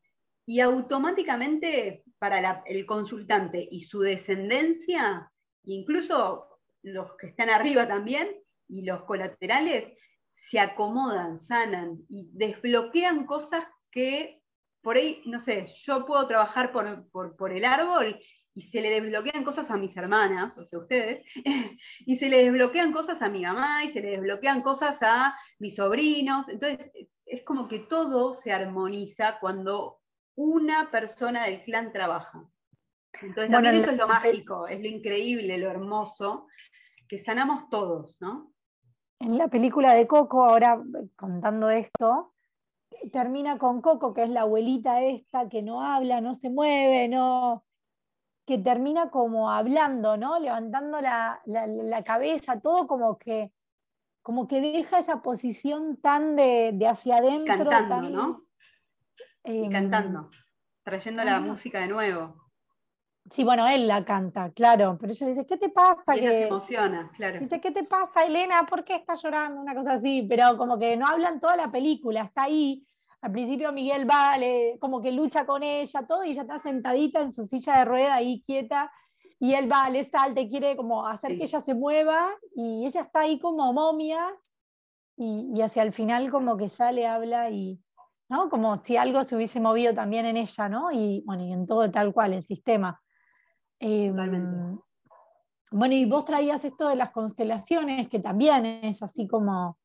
Y 0.46 0.60
automáticamente 0.60 2.04
para 2.20 2.64
el 2.66 2.86
consultante 2.86 3.68
y 3.70 3.82
su 3.82 4.02
descendencia, 4.02 5.32
incluso 5.64 6.53
los 6.84 7.16
que 7.18 7.28
están 7.28 7.50
arriba 7.50 7.88
también 7.88 8.30
y 8.68 8.84
los 8.84 9.04
colaterales, 9.04 9.92
se 10.32 10.60
acomodan, 10.60 11.40
sanan 11.40 12.00
y 12.10 12.30
desbloquean 12.34 13.26
cosas 13.26 13.66
que 13.92 14.42
por 14.82 14.98
ahí, 14.98 15.22
no 15.26 15.40
sé, 15.40 15.68
yo 15.78 16.06
puedo 16.06 16.28
trabajar 16.28 16.72
por, 16.74 17.08
por 17.38 17.54
el 17.54 17.64
árbol 17.64 18.20
y 18.56 18.62
se 18.62 18.82
le 18.82 18.90
desbloquean 18.90 19.44
cosas 19.44 19.72
a 19.72 19.78
mis 19.78 19.96
hermanas, 19.98 20.58
o 20.58 20.66
sea, 20.66 20.80
ustedes, 20.80 21.24
y 22.06 22.18
se 22.18 22.30
le 22.30 22.44
desbloquean 22.44 22.92
cosas 22.92 23.22
a 23.22 23.30
mi 23.30 23.42
mamá, 23.42 23.84
y 23.84 23.92
se 23.92 24.02
le 24.02 24.12
desbloquean 24.12 24.62
cosas 24.62 25.00
a 25.02 25.36
mis 25.60 25.76
sobrinos. 25.76 26.50
Entonces, 26.50 26.92
es, 27.26 27.44
como 27.44 27.68
que 27.68 27.80
todo 27.80 28.34
se 28.34 28.52
armoniza 28.52 29.40
cuando 29.40 30.02
una 30.36 30.92
persona 30.92 31.46
del 31.46 31.64
clan 31.64 31.92
trabaja. 31.92 32.48
Entonces, 33.22 33.52
también 33.52 33.76
eso 33.76 33.92
es 33.92 33.98
lo 33.98 34.08
mágico, 34.08 34.68
es 34.68 34.82
lo 34.82 34.88
increíble, 34.88 35.58
lo 35.58 35.70
hermoso, 35.70 36.48
que 37.14 37.20
sanamos 37.20 37.70
todos, 37.70 38.18
¿no? 38.20 38.52
En 39.20 39.38
la 39.38 39.48
película 39.48 39.94
de 39.94 40.08
Coco, 40.08 40.46
ahora 40.46 40.82
contando 41.16 41.70
esto, 41.70 42.34
termina 43.12 43.60
con 43.60 43.84
Coco, 43.84 44.16
que 44.16 44.24
es 44.24 44.30
la 44.32 44.42
abuelita 44.42 45.04
esta 45.04 45.48
que 45.48 45.62
no 45.62 45.84
habla, 45.84 46.22
no 46.22 46.34
se 46.34 46.50
mueve, 46.50 47.08
no, 47.08 47.66
que 48.48 48.58
termina 48.58 49.12
como 49.12 49.52
hablando, 49.52 50.18
¿no? 50.18 50.40
Levantando 50.40 51.02
la, 51.02 51.40
cabeza, 52.04 52.60
todo 52.60 52.88
como 52.88 53.20
que, 53.20 53.52
como 54.24 54.48
que 54.48 54.60
deja 54.60 54.98
esa 54.98 55.22
posición 55.22 55.98
tan 55.98 56.36
de, 56.36 56.76
hacia 56.90 57.18
adentro. 57.18 57.70
Cantando, 57.70 58.10
¿no? 58.10 58.44
y 59.44 59.66
em, 59.66 59.72
cantando, 59.72 60.32
trayendo 60.82 61.24
la 61.24 61.40
música 61.40 61.80
de 61.80 61.90
nuevo. 61.90 62.43
Sí, 63.32 63.44
bueno, 63.44 63.68
él 63.68 63.88
la 63.88 64.04
canta, 64.04 64.52
claro, 64.52 64.98
pero 65.00 65.14
ella 65.14 65.28
dice, 65.28 65.46
¿qué 65.46 65.58
te 65.58 65.70
pasa? 65.70 66.18
Y 66.18 66.22
que 66.22 66.30
se 66.30 66.48
emociona, 66.48 67.10
claro. 67.16 67.40
Dice, 67.40 67.62
¿qué 67.62 67.72
te 67.72 67.84
pasa, 67.84 68.26
Elena? 68.26 68.66
¿Por 68.70 68.84
qué 68.84 68.96
estás 68.96 69.24
llorando? 69.24 69.62
Una 69.62 69.74
cosa 69.74 69.94
así, 69.94 70.26
pero 70.30 70.58
como 70.58 70.78
que 70.78 70.98
no 70.98 71.08
hablan 71.08 71.40
toda 71.40 71.56
la 71.56 71.72
película, 71.72 72.24
está 72.24 72.44
ahí 72.44 72.86
al 73.24 73.32
principio 73.32 73.72
Miguel 73.72 74.08
va, 74.08 74.34
como 74.82 75.02
que 75.02 75.14
lucha 75.14 75.46
con 75.46 75.64
ella, 75.64 76.06
todo, 76.06 76.26
y 76.26 76.32
ella 76.32 76.42
está 76.42 76.60
sentadita 76.60 77.22
en 77.22 77.32
su 77.32 77.46
silla 77.46 77.78
de 77.78 77.86
rueda 77.86 78.16
ahí 78.16 78.44
quieta, 78.46 78.92
y 79.40 79.54
él 79.54 79.72
va, 79.72 79.90
le 79.90 80.04
salta 80.04 80.42
y 80.42 80.50
quiere 80.50 80.76
como 80.76 81.08
hacer 81.08 81.38
que 81.38 81.46
ella 81.46 81.62
se 81.62 81.74
mueva, 81.74 82.30
y 82.54 82.86
ella 82.86 83.00
está 83.00 83.22
ahí 83.22 83.40
como 83.40 83.72
momia, 83.72 84.30
y, 85.16 85.62
hacia 85.62 85.84
el 85.84 85.94
final 85.94 86.30
como 86.32 86.58
que 86.58 86.68
sale, 86.68 87.08
habla, 87.08 87.50
y, 87.50 87.80
¿no? 88.28 88.50
Como 88.50 88.76
si 88.76 88.98
algo 88.98 89.24
se 89.24 89.38
hubiese 89.38 89.62
movido 89.62 89.94
también 89.94 90.26
en 90.26 90.36
ella, 90.36 90.68
¿no? 90.68 90.92
Y, 90.92 91.24
bueno, 91.26 91.46
y 91.46 91.54
en 91.54 91.66
todo 91.66 91.90
tal 91.90 92.14
cual, 92.14 92.34
el 92.34 92.44
sistema. 92.44 93.02
Em, 93.86 94.80
bueno, 95.70 95.94
y 95.94 96.06
vos 96.06 96.24
traías 96.24 96.64
esto 96.64 96.88
de 96.88 96.96
las 96.96 97.12
constelaciones, 97.12 98.08
que 98.08 98.20
también 98.20 98.66
es 98.66 99.04
así 99.04 99.28
como, 99.28 99.78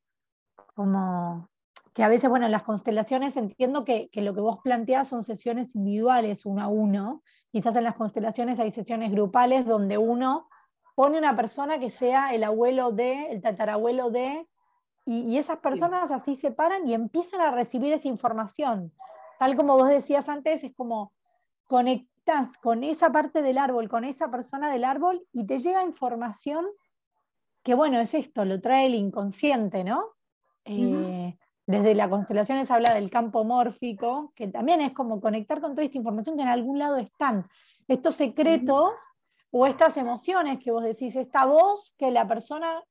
como 0.73 1.49
que 1.93 2.03
a 2.03 2.07
veces, 2.07 2.29
bueno, 2.29 2.45
en 2.45 2.53
las 2.53 2.63
constelaciones 2.63 3.35
entiendo 3.35 3.83
que, 3.83 4.09
lo 4.13 4.33
que 4.33 4.39
vos 4.39 4.59
planteas 4.63 5.09
son 5.09 5.21
sesiones 5.21 5.75
individuales 5.75 6.45
uno 6.45 6.61
a 6.61 6.67
uno, 6.67 7.23
quizás 7.51 7.75
en 7.75 7.83
las 7.83 7.95
constelaciones 7.95 8.61
hay 8.61 8.71
sesiones 8.71 9.11
grupales 9.11 9.65
donde 9.65 9.97
uno 9.97 10.47
pone 10.95 11.17
una 11.17 11.35
persona 11.35 11.77
que 11.77 11.89
sea 11.89 12.33
el 12.33 12.45
abuelo 12.45 12.93
de, 12.93 13.31
el 13.31 13.41
tatarabuelo 13.41 14.11
de, 14.11 14.47
y, 15.05 15.37
esas 15.37 15.57
personas 15.57 16.09
así 16.11 16.37
se 16.37 16.51
paran 16.51 16.87
y 16.87 16.93
empiezan 16.93 17.41
a 17.41 17.51
recibir 17.51 17.91
esa 17.91 18.07
información. 18.07 18.93
Tal 19.39 19.57
como 19.57 19.75
vos 19.75 19.89
decías 19.89 20.29
antes, 20.29 20.63
es 20.63 20.73
como 20.73 21.11
conectas 22.29 22.57
con 22.57 22.83
esa 22.83 23.11
parte 23.11 23.41
del 23.41 23.57
árbol, 23.57 23.89
con 23.89 24.03
esa 24.03 24.29
persona 24.29 24.71
del 24.71 24.83
árbol, 24.83 25.25
y 25.33 25.45
te 25.45 25.59
llega 25.59 25.83
información 25.83 26.65
que, 27.63 27.73
bueno, 27.73 27.99
es 27.99 28.13
esto, 28.13 28.45
lo 28.45 28.61
trae 28.61 28.85
el 28.85 28.95
inconsciente, 28.95 29.83
¿no? 29.83 30.05
Desde 30.63 31.95
la 31.95 32.09
constelación 32.09 32.65
se 32.65 32.73
habla 32.73 32.93
del 32.93 33.09
campo 33.09 33.43
mórfico, 33.43 34.31
que 34.35 34.47
también 34.47 34.81
es 34.81 34.93
como 34.93 35.19
conectar 35.19 35.59
con 35.61 35.73
toda 35.73 35.85
esta 35.85 35.97
información 35.97 36.35
que 36.35 36.43
en 36.43 36.49
algún 36.49 36.79
lado 36.79 36.97
están. 36.97 37.47
Estos 37.87 38.15
secretos 38.15 38.91
o 39.51 39.65
estas 39.65 39.97
emociones 39.97 40.59
que 40.59 40.71
vos 40.71 40.83
decís, 40.83 41.15
esta 41.15 41.45
voz 41.45 41.93
que 41.97 42.11
la 42.11 42.27
persona 42.27 42.83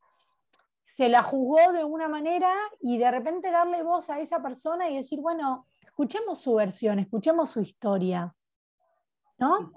se 0.83 1.09
la 1.09 1.23
jugó 1.23 1.73
de 1.73 1.85
una 1.85 2.09
manera 2.09 2.53
y 2.81 2.99
de 2.99 3.11
repente 3.11 3.51
darle 3.51 3.83
voz 3.83 4.11
a 4.11 4.21
esa 4.21 4.43
persona 4.43 4.89
y 4.89 4.97
decir, 4.97 5.21
bueno, 5.21 5.67
escuchemos 5.83 6.41
su 6.41 6.55
versión, 6.55 6.99
escuchemos 6.99 7.51
su 7.51 7.61
historia. 7.61 8.35
¿No? 9.39 9.73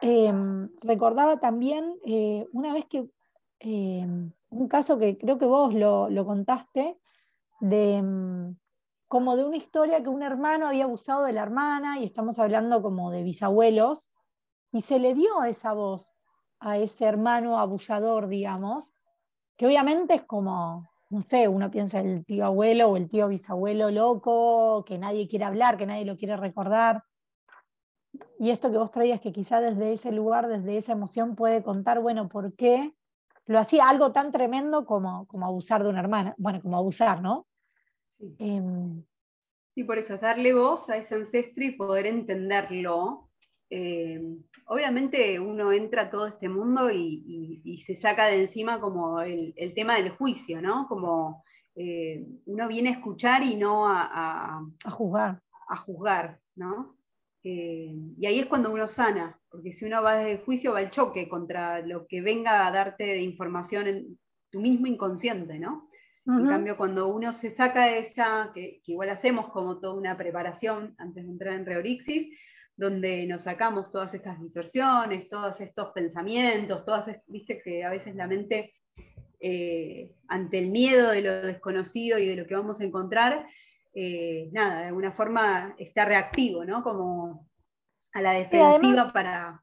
Em, 0.00 0.70
recordaba 0.80 1.40
también 1.40 1.98
eh, 2.04 2.46
una 2.52 2.72
vez 2.72 2.86
que 2.86 3.10
em, 3.58 4.32
un 4.48 4.68
caso 4.68 4.98
que 4.98 5.18
creo 5.18 5.38
que 5.38 5.44
vos 5.46 5.74
lo, 5.74 6.08
lo 6.08 6.24
contaste, 6.24 6.98
de 7.60 8.02
mm, 8.02 8.56
como 9.08 9.36
de 9.36 9.44
una 9.44 9.56
historia 9.56 10.02
que 10.02 10.08
un 10.08 10.22
hermano 10.22 10.68
había 10.68 10.84
abusado 10.84 11.24
de 11.24 11.32
la 11.32 11.42
hermana, 11.42 11.98
y 11.98 12.04
estamos 12.04 12.38
hablando 12.38 12.82
como 12.82 13.10
de 13.10 13.22
bisabuelos, 13.22 14.10
y 14.72 14.82
se 14.82 14.98
le 14.98 15.14
dio 15.14 15.42
esa 15.44 15.72
voz 15.72 16.10
a 16.60 16.78
ese 16.78 17.06
hermano 17.06 17.58
abusador, 17.58 18.28
digamos, 18.28 18.92
que 19.56 19.66
obviamente 19.66 20.14
es 20.14 20.22
como, 20.22 20.88
no 21.10 21.22
sé, 21.22 21.48
uno 21.48 21.70
piensa 21.70 22.00
el 22.00 22.24
tío 22.24 22.46
abuelo 22.46 22.88
o 22.88 22.96
el 22.96 23.08
tío 23.08 23.28
bisabuelo 23.28 23.90
loco, 23.90 24.84
que 24.84 24.98
nadie 24.98 25.28
quiere 25.28 25.44
hablar, 25.44 25.76
que 25.76 25.86
nadie 25.86 26.04
lo 26.04 26.16
quiere 26.16 26.36
recordar. 26.36 27.04
Y 28.38 28.50
esto 28.50 28.70
que 28.70 28.78
vos 28.78 28.90
traías, 28.90 29.20
que 29.20 29.32
quizá 29.32 29.60
desde 29.60 29.92
ese 29.92 30.12
lugar, 30.12 30.48
desde 30.48 30.76
esa 30.76 30.92
emoción, 30.92 31.36
puede 31.36 31.62
contar, 31.62 32.00
bueno, 32.00 32.28
¿por 32.28 32.54
qué 32.54 32.94
lo 33.46 33.58
hacía 33.58 33.88
algo 33.88 34.12
tan 34.12 34.32
tremendo 34.32 34.84
como, 34.84 35.26
como 35.26 35.46
abusar 35.46 35.82
de 35.82 35.90
una 35.90 36.00
hermana? 36.00 36.34
Bueno, 36.38 36.62
como 36.62 36.76
abusar, 36.76 37.20
¿no? 37.20 37.46
Em, 38.38 39.02
sí. 39.68 39.84
por 39.84 39.98
eso, 39.98 40.18
darle 40.18 40.52
voz 40.54 40.88
a 40.90 40.96
ese 40.96 41.14
ancestro 41.14 41.64
y 41.64 41.72
poder 41.72 42.06
entenderlo. 42.06 43.28
Em, 43.68 44.42
obviamente 44.66 45.38
uno 45.38 45.72
entra 45.72 46.02
a 46.02 46.10
todo 46.10 46.26
este 46.26 46.48
mundo 46.48 46.90
y, 46.90 47.82
se 47.86 47.94
saca 47.94 48.26
de 48.26 48.42
encima 48.42 48.80
como 48.80 49.20
el, 49.20 49.54
tema 49.74 49.96
del 49.96 50.10
juicio, 50.10 50.60
¿no? 50.60 50.86
Como 50.88 51.44
eh, 51.74 52.26
uno 52.46 52.68
viene 52.68 52.90
a 52.90 52.92
escuchar 52.92 53.42
y 53.42 53.56
no 53.56 53.88
a, 53.88 54.60
a, 54.84 54.90
juzgar. 54.90 55.40
A 55.68 55.76
juzgar, 55.76 56.40
¿no? 56.56 56.99
Eh, 57.42 57.94
y 58.18 58.26
ahí 58.26 58.38
es 58.38 58.46
cuando 58.46 58.70
uno 58.70 58.88
sana, 58.88 59.38
porque 59.48 59.72
si 59.72 59.84
uno 59.84 60.02
va 60.02 60.16
desde 60.16 60.32
el 60.32 60.38
juicio, 60.40 60.72
va 60.72 60.82
el 60.82 60.90
choque 60.90 61.28
contra 61.28 61.80
lo 61.80 62.06
que 62.06 62.20
venga 62.20 62.66
a 62.66 62.70
darte 62.70 63.04
de 63.04 63.22
información 63.22 63.86
en 63.86 64.18
tu 64.50 64.60
mismo 64.60 64.86
inconsciente, 64.86 65.58
¿no? 65.58 65.88
En 66.26 66.46
cambio, 66.46 66.76
cuando 66.76 67.08
uno 67.08 67.32
se 67.32 67.50
saca 67.50 67.90
esa, 67.96 68.52
que, 68.54 68.82
igual 68.86 69.08
hacemos 69.08 69.48
como 69.48 69.80
toda 69.80 69.94
una 69.94 70.16
preparación 70.16 70.94
antes 70.98 71.24
de 71.24 71.30
entrar 71.30 71.54
en 71.54 71.66
Reorixis, 71.66 72.28
donde 72.76 73.26
nos 73.26 73.42
sacamos 73.42 73.90
todas 73.90 74.14
estas 74.14 74.40
distorsiones, 74.40 75.28
todos 75.28 75.60
estos 75.60 75.88
pensamientos, 75.92 76.84
todas, 76.84 77.10
viste 77.26 77.60
que 77.62 77.82
a 77.82 77.90
veces 77.90 78.14
la 78.14 78.28
mente, 78.28 78.74
eh, 79.40 80.12
ante 80.28 80.58
el 80.58 80.70
miedo 80.70 81.10
de 81.10 81.22
lo 81.22 81.42
desconocido 81.42 82.18
y 82.18 82.26
de 82.26 82.36
lo 82.36 82.46
que 82.46 82.54
vamos 82.54 82.80
a 82.80 82.84
encontrar, 82.84 83.46
eh, 83.92 84.48
nada, 84.52 84.80
de 84.80 84.86
alguna 84.86 85.12
forma 85.12 85.74
está 85.78 86.04
reactivo, 86.04 86.64
¿no? 86.64 86.82
Como 86.82 87.48
a 88.12 88.22
la 88.22 88.32
defensiva 88.32 89.12
para, 89.12 89.62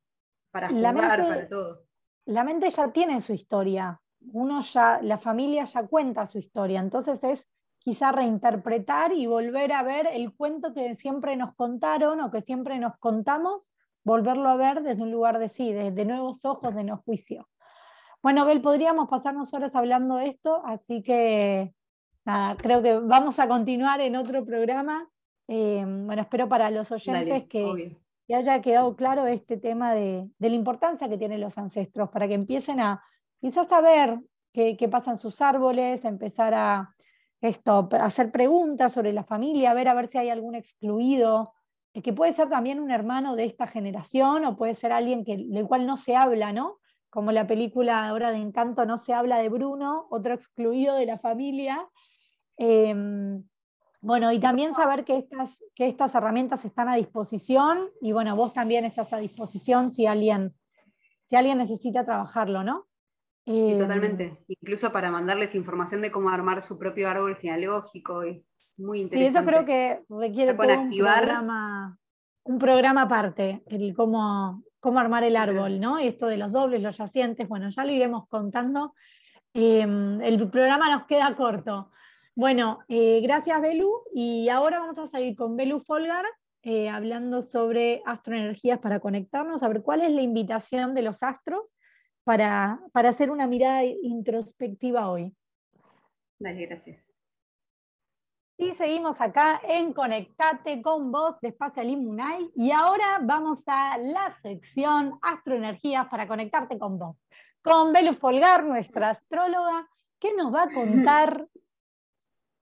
para 0.51 0.69
jugar, 0.69 0.95
para 0.95 1.47
todo. 1.47 1.83
La 2.25 2.43
mente 2.43 2.69
ya 2.69 2.91
tiene 2.91 3.21
su 3.21 3.33
historia, 3.33 4.01
uno 4.33 4.61
ya, 4.61 4.99
la 5.01 5.17
familia 5.17 5.63
ya 5.63 5.87
cuenta 5.87 6.27
su 6.27 6.39
historia, 6.39 6.79
entonces 6.79 7.23
es 7.23 7.47
quizá 7.87 8.11
reinterpretar 8.11 9.13
y 9.13 9.27
volver 9.27 9.71
a 9.71 9.81
ver 9.81 10.07
el 10.11 10.35
cuento 10.35 10.73
que 10.73 10.93
siempre 10.93 11.37
nos 11.37 11.55
contaron 11.55 12.19
o 12.19 12.29
que 12.31 12.41
siempre 12.41 12.79
nos 12.79 12.97
contamos, 12.97 13.71
volverlo 14.03 14.49
a 14.49 14.57
ver 14.57 14.83
desde 14.83 15.03
un 15.03 15.11
lugar 15.11 15.39
de 15.39 15.47
sí, 15.47 15.71
de, 15.71 16.05
nuevos 16.05 16.43
ojos, 16.43 16.75
de 16.75 16.83
no 16.83 16.97
juicio. 16.97 17.47
Bueno, 18.21 18.45
Bel, 18.45 18.61
podríamos 18.61 19.07
pasarnos 19.07 19.53
horas 19.53 19.73
hablando 19.73 20.15
de 20.15 20.27
esto, 20.27 20.61
así 20.65 21.01
que 21.01 21.73
nada, 22.27 22.55
creo 22.55 22.81
que 22.81 22.97
vamos 22.99 23.39
a 23.39 23.47
continuar 23.47 24.01
en 24.01 24.15
otro 24.15 24.45
programa. 24.45 25.09
Eh, 25.47 25.83
bueno, 25.83 26.21
espero 26.21 26.47
para 26.47 26.69
los 26.69 26.91
oyentes 26.91 27.45
que, 27.45 27.97
haya 28.29 28.61
quedado 28.61 28.95
claro 28.95 29.25
este 29.25 29.55
tema 29.57 29.93
de, 29.93 30.29
la 30.37 30.47
importancia 30.47 31.07
que 31.07 31.17
tienen 31.17 31.41
los 31.41 31.57
ancestros, 31.57 32.09
para 32.09 32.27
que 32.27 32.33
empiecen 32.33 32.81
a 32.81 33.01
quizás 33.39 33.71
a 33.71 33.81
ver 33.81 34.19
qué, 34.53 34.75
qué 34.75 34.89
pasa 34.89 35.11
en 35.11 35.17
sus 35.17 35.41
árboles, 35.41 36.03
empezar 36.03 36.53
a, 36.53 36.93
esto, 37.41 37.87
hacer 37.91 38.31
preguntas 38.31 38.93
sobre 38.93 39.13
la 39.13 39.23
familia, 39.23 39.73
ver 39.73 39.87
a 39.87 39.93
ver 39.93 40.09
si 40.09 40.17
hay 40.17 40.29
algún 40.29 40.55
excluido, 40.55 41.53
eh, 41.93 42.01
que 42.01 42.13
puede 42.13 42.33
ser 42.33 42.49
también 42.49 42.79
un 42.79 42.91
hermano 42.91 43.35
de 43.35 43.45
esta 43.45 43.67
generación 43.67 44.45
o 44.45 44.57
puede 44.57 44.75
ser 44.75 44.91
alguien 44.91 45.23
que, 45.23 45.37
del 45.37 45.67
cual 45.67 45.85
no 45.85 45.97
se 45.97 46.15
habla, 46.15 46.51
¿no? 46.51 46.77
Como 47.09 47.31
la 47.31 47.47
película 47.47 48.07
ahora 48.07 48.31
de 48.31 48.37
Encanto 48.37 48.85
no 48.85 48.97
se 48.97 49.13
habla 49.13 49.37
de 49.37 49.49
Bruno, 49.49 50.07
otro 50.09 50.33
excluido 50.33 50.95
de 50.95 51.05
la 51.05 51.17
familia. 51.19 51.87
Em, 52.57 53.43
bueno, 54.01 54.31
y 54.31 54.39
también 54.39 54.73
saber 54.73 55.03
que 55.05 55.17
estas, 55.17 55.63
que 55.75 55.87
estas 55.87 56.13
herramientas 56.15 56.65
están 56.65 56.89
a 56.89 56.95
disposición 56.95 57.89
y 58.01 58.11
bueno, 58.11 58.35
vos 58.35 58.53
también 58.53 58.85
estás 58.85 59.13
a 59.13 59.17
disposición 59.17 59.91
si 59.91 60.05
alguien, 60.05 60.53
si 61.25 61.35
alguien 61.35 61.57
necesita 61.57 62.05
trabajarlo, 62.05 62.63
¿no? 62.63 62.87
Sí, 63.45 63.75
totalmente. 63.79 64.23
Em, 64.25 64.37
Incluso 64.47 64.91
para 64.91 65.09
mandarles 65.09 65.55
información 65.55 66.01
de 66.01 66.11
cómo 66.11 66.29
armar 66.29 66.61
su 66.61 66.77
propio 66.77 67.09
árbol 67.09 67.35
genealógico, 67.37 68.23
es 68.23 68.75
muy 68.77 69.01
interesante. 69.01 69.31
Sí, 69.31 69.37
eso 69.37 69.45
creo 69.45 69.65
que 69.65 70.03
requiere 70.09 70.51
un, 70.51 70.57
programa, 70.57 71.97
un 72.43 72.59
programa 72.59 73.03
aparte, 73.03 73.63
el 73.67 73.95
cómo, 73.95 74.63
cómo 74.79 74.99
armar 74.99 75.23
el 75.23 75.35
árbol, 75.35 75.79
¿no? 75.79 75.97
Esto 75.97 76.27
de 76.27 76.37
los 76.37 76.51
dobles, 76.51 76.81
los 76.81 76.97
yacientes, 76.97 77.47
bueno, 77.47 77.69
ya 77.69 77.85
lo 77.85 77.91
iremos 77.91 78.27
contando. 78.27 78.93
Em, 79.53 80.21
el 80.21 80.49
programa 80.49 80.89
nos 80.89 81.05
queda 81.07 81.35
corto. 81.35 81.91
Bueno, 82.37 82.81
eh, 82.87 83.19
gracias 83.21 83.59
Belu, 83.59 84.03
y 84.13 84.47
ahora 84.49 84.77
vamos 84.77 84.99
a 84.99 85.07
seguir 85.07 85.35
con 85.35 85.57
Belu 85.57 85.79
Folgar, 85.79 86.23
eh, 86.61 86.87
hablando 86.87 87.41
sobre 87.41 88.03
astroenergías 88.05 88.77
para 88.77 88.99
conectarnos, 88.99 89.63
a 89.63 89.67
ver 89.69 89.81
cuál 89.81 90.03
es 90.03 90.11
la 90.11 90.21
invitación 90.21 90.93
de 90.93 91.01
los 91.01 91.23
astros 91.23 91.75
para, 92.23 92.79
hacer 92.93 93.31
una 93.31 93.47
mirada 93.47 93.83
introspectiva 93.85 95.09
hoy. 95.09 95.35
Dale, 96.37 96.67
gracias. 96.67 97.11
Y 98.55 98.69
seguimos 98.73 99.19
acá 99.19 99.59
en 99.67 99.91
Conectate 99.91 100.83
con 100.83 101.11
vos 101.11 101.41
de 101.41 101.47
Espacio 101.47 101.83
Limunay. 101.83 102.51
Y 102.55 102.69
ahora 102.69 103.17
vamos 103.19 103.63
a 103.65 103.97
la 103.97 104.29
sección 104.43 105.17
Astroenergías 105.23 106.07
para 106.07 106.27
conectarte 106.27 106.77
con 106.77 106.99
vos. 106.99 107.17
Con 107.63 107.93
Belu 107.93 108.13
Folgar, 108.13 108.63
nuestra 108.63 109.09
astróloga, 109.09 109.89
que 110.19 110.35
nos 110.35 110.53
va 110.53 110.65
a 110.65 110.69
contar. 110.71 111.47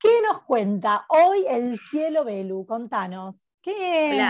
¿Qué 0.05 0.21
nos 0.21 0.43
cuenta 0.43 1.03
hoy 1.09 1.45
el 1.49 1.79
cielo 1.79 2.23
Belu? 2.23 2.63
Contanos. 2.67 3.35
¿Qué, 3.59 4.23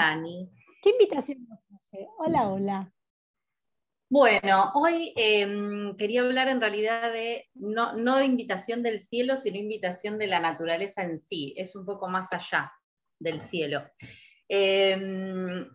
¿qué 0.82 0.90
invitación 0.90 1.46
nos 1.50 1.60
hace? 1.60 2.08
Hola, 2.18 2.48
hola. 2.48 2.94
Bueno, 4.10 4.72
hoy 4.76 5.12
em, 5.18 5.98
quería 5.98 6.22
hablar 6.22 6.48
en 6.48 6.62
realidad 6.62 7.12
de 7.12 7.50
no, 7.56 8.16
de 8.16 8.24
invitación 8.24 8.84
del 8.84 9.02
cielo, 9.02 9.36
sino 9.36 9.58
invitación 9.58 10.18
de 10.18 10.28
la 10.28 10.40
naturaleza 10.40 11.04
en 11.04 11.20
sí. 11.20 11.54
Es 11.58 11.76
un 11.76 11.86
poco 11.86 12.08
más 12.08 12.32
allá 12.32 12.72
del 13.20 13.42
cielo. 13.42 13.84
Em, 14.48 15.68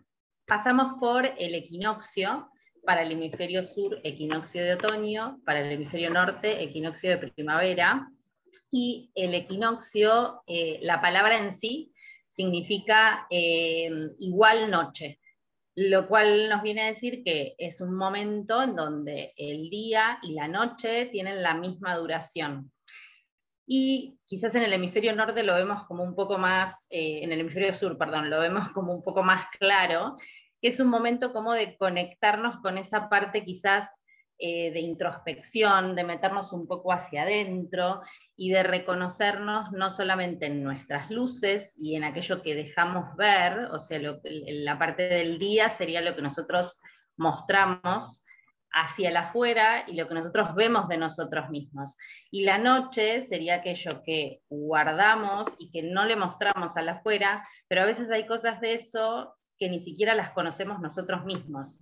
pasamos 0.47 0.99
por 0.99 1.27
el 1.27 1.53
equinoccio, 1.53 2.49
para 2.83 3.03
el 3.03 3.11
hemisferio 3.11 3.61
sur, 3.61 4.01
equinoccio 4.03 4.63
de 4.63 4.73
otoño, 4.73 5.39
para 5.45 5.59
el 5.59 5.71
hemisferio 5.71 6.09
norte, 6.09 6.63
equinoccio 6.63 7.11
de 7.11 7.17
primavera. 7.19 8.09
Y 8.71 9.11
el 9.15 9.33
equinoccio, 9.33 10.43
eh, 10.47 10.79
la 10.81 11.01
palabra 11.01 11.37
en 11.37 11.51
sí, 11.51 11.93
significa 12.25 13.27
em, 13.29 14.11
igual 14.19 14.71
noche 14.71 15.19
lo 15.75 16.07
cual 16.07 16.49
nos 16.49 16.61
viene 16.61 16.81
a 16.81 16.87
decir 16.87 17.23
que 17.23 17.55
es 17.57 17.81
un 17.81 17.95
momento 17.95 18.61
en 18.61 18.75
donde 18.75 19.33
el 19.37 19.69
día 19.69 20.19
y 20.21 20.33
la 20.33 20.47
noche 20.47 21.05
tienen 21.07 21.41
la 21.41 21.53
misma 21.53 21.95
duración. 21.95 22.71
Y 23.65 24.19
quizás 24.25 24.53
en 24.55 24.63
el 24.63 24.73
hemisferio 24.73 25.15
norte 25.15 25.43
lo 25.43 25.55
vemos 25.55 25.85
como 25.85 26.03
un 26.03 26.13
poco 26.13 26.37
más, 26.37 26.87
eh, 26.89 27.21
en 27.23 27.31
el 27.31 27.39
hemisferio 27.39 27.73
sur, 27.73 27.97
perdón, 27.97 28.29
lo 28.29 28.39
vemos 28.41 28.69
como 28.69 28.93
un 28.93 29.01
poco 29.01 29.23
más 29.23 29.45
claro, 29.59 30.17
que 30.61 30.67
es 30.67 30.79
un 30.79 30.89
momento 30.89 31.31
como 31.31 31.53
de 31.53 31.77
conectarnos 31.77 32.57
con 32.61 32.77
esa 32.77 33.07
parte 33.07 33.45
quizás 33.45 34.00
eh, 34.43 34.71
de 34.71 34.79
introspección, 34.79 35.95
de 35.95 36.03
meternos 36.03 36.51
un 36.51 36.65
poco 36.65 36.91
hacia 36.91 37.21
adentro 37.21 38.01
y 38.35 38.49
de 38.49 38.63
reconocernos 38.63 39.71
no 39.71 39.91
solamente 39.91 40.47
en 40.47 40.63
nuestras 40.63 41.11
luces 41.11 41.75
y 41.77 41.95
en 41.95 42.03
aquello 42.03 42.41
que 42.41 42.55
dejamos 42.55 43.15
ver, 43.17 43.65
o 43.71 43.79
sea, 43.79 43.99
la 44.23 44.79
parte 44.79 45.03
del 45.03 45.37
día 45.37 45.69
sería 45.69 46.01
lo 46.01 46.15
que 46.15 46.23
nosotros 46.23 46.79
mostramos 47.17 48.23
hacia 48.71 49.09
el 49.09 49.17
afuera 49.17 49.85
y 49.87 49.93
lo 49.93 50.07
que 50.07 50.15
nosotros 50.15 50.55
vemos 50.55 50.87
de 50.87 50.97
nosotros 50.97 51.51
mismos. 51.51 51.95
Y 52.31 52.43
la 52.43 52.57
noche 52.57 53.21
sería 53.21 53.57
aquello 53.57 54.01
que 54.03 54.41
guardamos 54.49 55.49
y 55.59 55.69
que 55.69 55.83
no 55.83 56.05
le 56.05 56.15
mostramos 56.15 56.77
al 56.77 56.89
afuera, 56.89 57.47
pero 57.67 57.83
a 57.83 57.85
veces 57.85 58.09
hay 58.09 58.25
cosas 58.25 58.59
de 58.59 58.73
eso 58.73 59.35
que 59.59 59.69
ni 59.69 59.81
siquiera 59.81 60.15
las 60.15 60.31
conocemos 60.31 60.79
nosotros 60.79 61.25
mismos. 61.25 61.79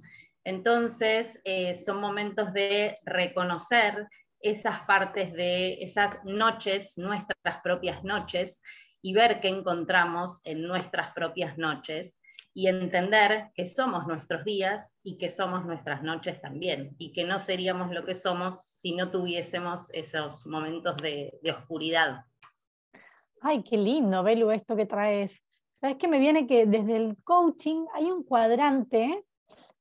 Entonces, 0.49 1.39
eh, 1.43 1.75
son 1.75 2.01
momentos 2.01 2.51
de 2.53 2.97
reconocer 3.05 4.07
esas 4.39 4.79
partes 4.85 5.31
de 5.33 5.73
esas 5.73 6.25
noches, 6.25 6.97
nuestras 6.97 7.61
propias 7.63 8.03
noches, 8.03 8.59
y 8.99 9.13
ver 9.13 9.41
qué 9.41 9.49
encontramos 9.49 10.41
en 10.45 10.63
nuestras 10.63 11.13
propias 11.13 11.55
noches 11.59 12.19
y 12.55 12.67
entender 12.67 13.51
que 13.53 13.63
somos 13.63 14.07
nuestros 14.07 14.43
días 14.43 14.97
y 15.03 15.19
que 15.19 15.29
somos 15.29 15.67
nuestras 15.67 16.01
noches 16.01 16.41
también, 16.41 16.95
y 16.97 17.13
que 17.13 17.25
no 17.25 17.37
seríamos 17.37 17.91
lo 17.91 18.03
que 18.03 18.15
somos 18.15 18.63
si 18.63 18.95
no 18.95 19.11
tuviésemos 19.11 19.93
esos 19.93 20.47
momentos 20.47 20.97
de, 20.97 21.31
oscuridad. 21.55 22.25
Ay, 23.39 23.61
qué 23.61 23.77
lindo, 23.77 24.23
Belu, 24.23 24.49
esto 24.49 24.75
que 24.75 24.87
traes. 24.87 25.43
¿Sabes 25.79 25.97
qué 25.97 26.07
me 26.07 26.17
viene? 26.17 26.47
Que 26.47 26.65
desde 26.65 26.97
el 26.97 27.17
coaching 27.23 27.85
hay 27.93 28.05
un 28.05 28.23
cuadrante 28.23 29.27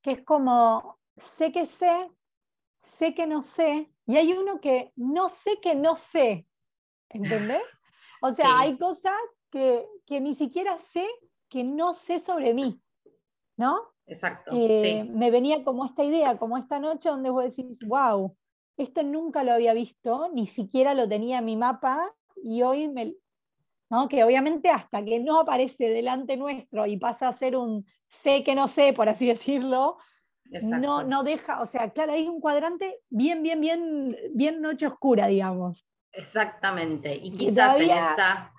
que 0.03 0.13
es 0.13 0.25
como 0.25 0.99
sé 1.17 1.53
que 1.53 1.67
sé, 1.67 2.11
sé 2.79 3.15
que 3.15 3.27
no 3.27 3.43
sé, 3.43 3.91
y 4.07 4.17
hay 4.17 4.33
uno 4.33 4.61
que 4.61 4.93
no 4.97 5.29
sé 5.29 5.61
que 5.61 5.75
no 5.75 5.97
sé, 5.97 6.47
¿entendés? 7.11 7.63
O 8.21 8.33
sea, 8.33 8.59
hay 8.59 8.77
cosas 8.79 9.15
que, 9.49 9.87
ni 10.09 10.35
siquiera 10.35 10.77
sé 10.77 11.07
que 11.49 11.63
no 11.63 11.93
sé 11.93 12.19
sobre 12.19 12.53
mí, 12.53 12.83
¿no? 13.57 13.79
Exacto. 14.07 14.51
Eh, 14.53 15.05
me 15.05 15.31
venía 15.31 15.63
como 15.63 15.85
esta 15.85 16.03
idea, 16.03 16.37
como 16.37 16.59
esta 16.59 16.81
noche 16.81 17.11
donde 17.11 17.31
vos 17.31 17.45
decís, 17.45 17.79
wow, 17.87 18.37
esto 18.77 19.05
nunca 19.05 19.45
lo 19.45 19.53
había 19.53 19.73
visto, 19.73 20.31
ni 20.35 20.49
siquiera 20.49 20.95
lo 20.95 21.09
tenía 21.09 21.39
en 21.39 21.45
mi 21.45 21.57
mapa 21.57 22.13
y 22.43 22.63
hoy 22.63 22.89
me... 22.89 23.15
¿no? 23.89 24.09
Que 24.09 24.25
obviamente 24.25 24.69
hasta 24.69 25.05
que 25.05 25.21
no 25.21 25.39
aparece 25.39 25.89
delante 25.89 26.37
nuestro 26.37 26.87
y 26.87 26.97
pasa 26.97 27.29
a 27.29 27.33
ser 27.33 27.57
un 27.57 27.87
sé 28.09 28.43
que 28.43 28.55
no 28.55 28.69
sé, 28.69 28.93
por 28.93 29.09
así 29.09 29.27
decirlo, 29.27 29.99
no, 30.63 31.03
no 31.03 31.23
deja, 31.23 31.61
o 31.61 31.67
sea, 31.67 31.91
claro, 31.91 32.13
hay 32.13 32.27
un 32.27 32.41
cuadrante 32.41 33.01
bien, 33.11 33.43
bien, 33.43 33.61
bien, 33.61 34.17
bien 34.35 34.61
noche 34.61 34.87
oscura, 34.87 35.27
digamos. 35.27 35.87
Exactamente, 36.13 37.15
y 37.15 37.33
quizás 37.33 37.77
en 37.77 37.91
esa... 37.91 38.53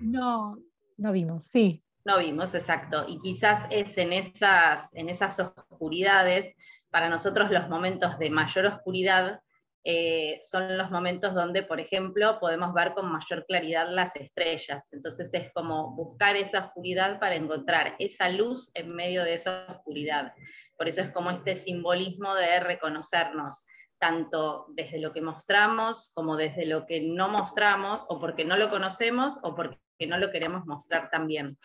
No, 0.00 0.58
no 0.96 1.12
vimos, 1.12 1.44
sí. 1.44 1.82
no 2.04 2.18
vimos, 2.18 2.54
exacto. 2.54 3.04
Y 3.06 3.20
quizás 3.20 3.66
es 3.70 3.96
en 3.96 4.12
esas, 4.12 4.92
en 4.94 5.08
esas 5.08 5.38
oscuridades, 5.38 6.54
para 6.90 7.08
nosotros 7.08 7.50
los 7.50 7.68
momentos 7.68 8.18
de 8.18 8.30
mayor 8.30 8.66
oscuridad 8.66 9.40
eh, 9.84 10.38
son 10.42 10.76
los 10.76 10.90
momentos 10.90 11.34
donde, 11.34 11.62
por 11.62 11.80
ejemplo, 11.80 12.38
podemos 12.38 12.74
ver 12.74 12.92
con 12.92 13.10
mayor 13.10 13.46
claridad 13.46 13.88
las 13.88 14.14
estrellas. 14.16 14.86
Entonces 14.92 15.32
es 15.32 15.50
como 15.52 15.94
buscar 15.94 16.36
esa 16.36 16.66
oscuridad 16.66 17.18
para 17.18 17.34
encontrar 17.34 17.96
esa 17.98 18.28
luz 18.28 18.70
en 18.74 18.94
medio 18.94 19.24
de 19.24 19.34
esa 19.34 19.64
oscuridad. 19.68 20.34
Por 20.76 20.88
eso 20.88 21.00
es 21.00 21.10
como 21.10 21.30
este 21.30 21.54
simbolismo 21.54 22.34
de 22.34 22.60
reconocernos, 22.60 23.64
tanto 23.98 24.66
desde 24.70 24.98
lo 24.98 25.12
que 25.12 25.22
mostramos 25.22 26.10
como 26.14 26.36
desde 26.36 26.66
lo 26.66 26.86
que 26.86 27.00
no 27.02 27.28
mostramos, 27.28 28.04
o 28.08 28.20
porque 28.20 28.44
no 28.44 28.56
lo 28.56 28.70
conocemos 28.70 29.38
o 29.42 29.54
porque 29.54 29.78
no 30.06 30.18
lo 30.18 30.30
queremos 30.30 30.66
mostrar 30.66 31.10
también. 31.10 31.56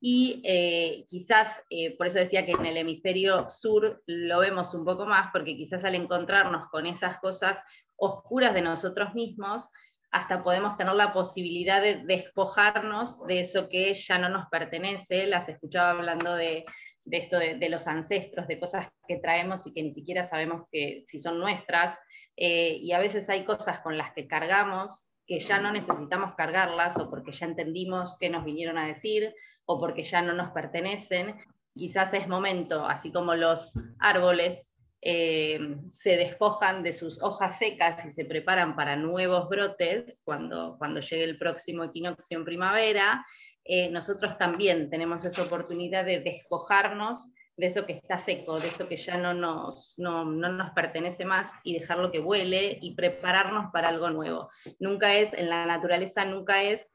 Y 0.00 0.40
eh, 0.44 1.04
quizás, 1.08 1.62
eh, 1.68 1.96
por 1.98 2.06
eso 2.06 2.18
decía 2.18 2.46
que 2.46 2.52
en 2.52 2.64
el 2.64 2.78
hemisferio 2.78 3.50
sur 3.50 4.02
lo 4.06 4.38
vemos 4.38 4.74
un 4.74 4.84
poco 4.84 5.04
más, 5.04 5.28
porque 5.30 5.56
quizás 5.56 5.84
al 5.84 5.94
encontrarnos 5.94 6.68
con 6.68 6.86
esas 6.86 7.18
cosas 7.18 7.62
oscuras 7.96 8.54
de 8.54 8.62
nosotros 8.62 9.14
mismos, 9.14 9.68
hasta 10.10 10.42
podemos 10.42 10.76
tener 10.76 10.94
la 10.94 11.12
posibilidad 11.12 11.82
de 11.82 12.02
despojarnos 12.04 13.24
de 13.26 13.40
eso 13.40 13.68
que 13.68 13.92
ya 13.94 14.18
no 14.18 14.30
nos 14.30 14.46
pertenece. 14.46 15.26
Las 15.26 15.48
escuchaba 15.48 15.90
hablando 15.90 16.34
de, 16.34 16.64
esto 17.10 17.38
de, 17.38 17.68
los 17.68 17.86
ancestros, 17.86 18.48
de 18.48 18.58
cosas 18.58 18.88
que 19.06 19.18
traemos 19.18 19.66
y 19.66 19.74
que 19.74 19.82
ni 19.82 19.92
siquiera 19.92 20.24
sabemos 20.24 20.62
que, 20.72 21.02
si 21.04 21.18
son 21.18 21.38
nuestras. 21.38 21.98
Eh, 22.36 22.78
y 22.80 22.92
a 22.92 22.98
veces 22.98 23.28
hay 23.28 23.44
cosas 23.44 23.80
con 23.80 23.98
las 23.98 24.12
que 24.14 24.26
cargamos 24.26 25.06
que 25.26 25.38
ya 25.38 25.60
no 25.60 25.70
necesitamos 25.70 26.34
cargarlas 26.34 26.98
o 26.98 27.08
porque 27.08 27.30
ya 27.30 27.46
entendimos 27.46 28.18
qué 28.18 28.28
nos 28.28 28.44
vinieron 28.44 28.78
a 28.78 28.88
decir 28.88 29.32
o 29.70 29.78
porque 29.78 30.02
ya 30.02 30.20
no 30.20 30.32
nos 30.32 30.50
pertenecen, 30.50 31.36
quizás 31.76 32.12
es 32.12 32.26
momento, 32.26 32.86
así 32.86 33.12
como 33.12 33.36
los 33.36 33.72
árboles 34.00 34.74
eh, 35.00 35.76
se 35.92 36.16
despojan 36.16 36.82
de 36.82 36.92
sus 36.92 37.22
hojas 37.22 37.56
secas 37.56 38.04
y 38.04 38.12
se 38.12 38.24
preparan 38.24 38.74
para 38.74 38.96
nuevos 38.96 39.48
brotes 39.48 40.22
cuando, 40.24 40.76
cuando 40.76 41.00
llegue 41.00 41.22
el 41.22 41.38
próximo 41.38 41.84
equinoccio 41.84 42.36
en 42.36 42.44
primavera, 42.44 43.24
eh, 43.64 43.88
nosotros 43.90 44.36
también 44.38 44.90
tenemos 44.90 45.24
esa 45.24 45.44
oportunidad 45.44 46.04
de 46.04 46.18
despojarnos 46.18 47.30
de 47.56 47.66
eso 47.66 47.86
que 47.86 47.92
está 47.92 48.16
seco, 48.16 48.58
de 48.58 48.68
eso 48.68 48.88
que 48.88 48.96
ya 48.96 49.18
no 49.18 49.34
nos, 49.34 49.94
no, 49.98 50.24
no 50.24 50.52
nos 50.52 50.70
pertenece 50.70 51.24
más 51.24 51.52
y 51.62 51.78
dejarlo 51.78 52.10
que 52.10 52.18
vuele 52.18 52.76
y 52.82 52.96
prepararnos 52.96 53.70
para 53.72 53.90
algo 53.90 54.10
nuevo. 54.10 54.50
Nunca 54.80 55.14
es, 55.14 55.32
en 55.34 55.48
la 55.48 55.64
naturaleza 55.64 56.24
nunca 56.24 56.64
es, 56.64 56.90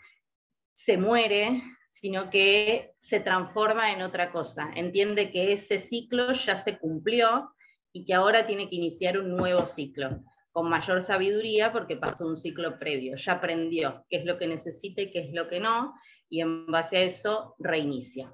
se 0.74 0.98
muere, 0.98 1.62
sino 1.96 2.30
que 2.30 2.94
se 2.98 3.22
transforma 3.22 3.94
en 3.94 4.02
otra 4.02 4.30
cosa. 4.30 4.70
Entiende 4.76 5.32
que 5.32 5.54
ese 5.54 5.80
ciclo 5.80 6.34
ya 6.34 6.58
se 6.58 6.78
cumplió 6.78 7.56
y 7.94 8.04
que 8.04 8.14
ahora 8.14 8.46
tiene 8.46 8.68
que 8.68 8.76
iniciar 8.76 9.18
un 9.18 9.34
nuevo 9.34 9.66
ciclo, 9.66 10.22
con 10.52 10.70
mayor 10.70 11.02
sabiduría 11.02 11.72
porque 11.72 11.96
pasó 11.96 12.28
un 12.28 12.36
ciclo 12.36 12.78
previo, 12.78 13.16
ya 13.16 13.32
aprendió 13.32 14.06
qué 14.10 14.18
es 14.18 14.26
lo 14.26 14.38
que 14.38 14.46
necesita 14.46 15.04
y 15.04 15.12
qué 15.12 15.20
es 15.20 15.34
lo 15.34 15.48
que 15.48 15.62
no, 15.62 15.94
y 16.28 16.42
en 16.42 16.68
base 16.68 16.98
a 16.98 17.04
eso 17.04 17.56
reinicia. 17.60 18.30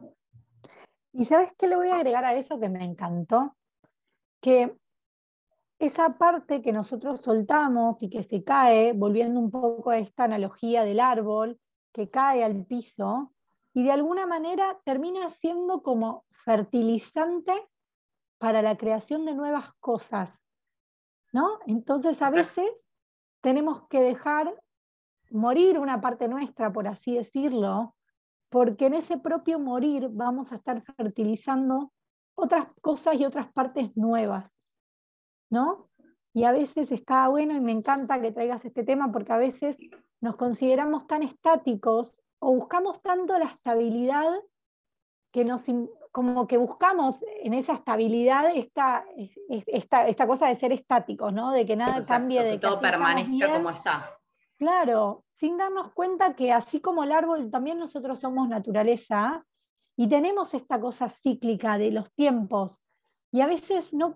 Y 1.13 1.25
sabes 1.25 1.53
qué 1.55 1.67
le 1.67 1.75
voy 1.75 1.89
a 1.89 1.97
agregar 1.97 2.25
a 2.25 2.33
eso 2.33 2.59
que 2.59 2.67
me 2.67 2.83
encantó? 2.83 3.55
Que 4.41 4.75
esa 5.77 6.17
parte 6.17 6.63
que 6.63 6.73
nosotros 6.73 7.21
soltamos 7.21 8.01
y 8.01 8.09
que 8.09 8.23
se 8.23 8.43
cae, 8.43 8.93
volviendo 8.93 9.39
un 9.39 9.51
poco 9.51 9.91
a 9.91 9.99
esta 9.99 10.23
analogía 10.23 10.83
del 10.83 10.99
árbol, 10.99 11.59
que 11.93 12.09
cae 12.09 12.43
al 12.43 12.65
piso, 12.65 13.31
y 13.73 13.83
de 13.83 13.91
alguna 13.91 14.25
manera 14.25 14.79
termina 14.85 15.29
siendo 15.29 15.81
como 15.81 16.25
fertilizante 16.45 17.53
para 18.37 18.61
la 18.61 18.77
creación 18.77 19.25
de 19.25 19.35
nuevas 19.35 19.73
cosas. 19.79 20.29
¿no? 21.31 21.59
Entonces 21.65 22.21
a 22.21 22.29
veces 22.29 22.69
tenemos 23.41 23.87
que 23.87 24.01
dejar 24.01 24.53
morir 25.29 25.79
una 25.79 26.01
parte 26.01 26.27
nuestra, 26.27 26.71
por 26.71 26.87
así 26.87 27.15
decirlo, 27.15 27.95
porque 28.49 28.87
en 28.87 28.95
ese 28.95 29.17
propio 29.17 29.59
morir 29.59 30.09
vamos 30.11 30.51
a 30.51 30.55
estar 30.55 30.83
fertilizando 30.95 31.93
otras 32.35 32.67
cosas 32.81 33.15
y 33.15 33.25
otras 33.25 33.51
partes 33.53 33.95
nuevas, 33.95 34.61
¿no? 35.49 35.89
Y 36.33 36.43
a 36.43 36.51
veces 36.51 36.91
está 36.91 37.27
bueno 37.27 37.53
y 37.55 37.59
me 37.59 37.71
encanta 37.71 38.21
que 38.21 38.31
traigas 38.31 38.65
este 38.65 38.83
tema 38.83 39.11
porque 39.11 39.33
a 39.33 39.37
veces 39.37 39.79
nos 40.21 40.35
consideramos 40.35 41.07
tan 41.07 41.23
estáticos 41.23 42.21
o 42.41 42.53
buscamos 42.53 43.01
tanto 43.01 43.37
la 43.37 43.45
estabilidad 43.45 44.31
que 45.31 45.45
nos, 45.45 45.65
como 46.11 46.47
que 46.47 46.57
buscamos 46.57 47.23
en 47.43 47.53
esa 47.53 47.73
estabilidad 47.73 48.51
esta, 48.53 49.05
esta, 49.47 50.07
esta 50.07 50.27
cosa 50.27 50.47
de 50.47 50.55
ser 50.55 50.71
estáticos, 50.73 51.31
¿no? 51.31 51.51
De 51.51 51.65
que 51.65 51.75
nada 51.75 52.05
cambie, 52.05 52.43
de 52.43 52.51
que 52.53 52.59
todo 52.59 52.81
permanezca 52.81 53.53
como 53.53 53.69
está. 53.69 54.17
Claro, 54.57 55.23
sin 55.35 55.57
darnos 55.57 55.93
cuenta 55.93 56.35
que 56.35 56.51
así 56.51 56.81
como 56.81 57.03
el 57.03 57.11
árbol, 57.11 57.49
también 57.49 57.77
nosotros 57.77 58.19
somos 58.19 58.49
naturaleza 58.49 59.45
y 59.95 60.09
tenemos 60.09 60.53
esta 60.53 60.81
cosa 60.81 61.09
cíclica 61.09 61.77
de 61.77 61.91
los 61.91 62.11
tiempos. 62.13 62.81
Y 63.31 63.41
a 63.41 63.47
veces 63.47 63.93
no, 63.93 64.15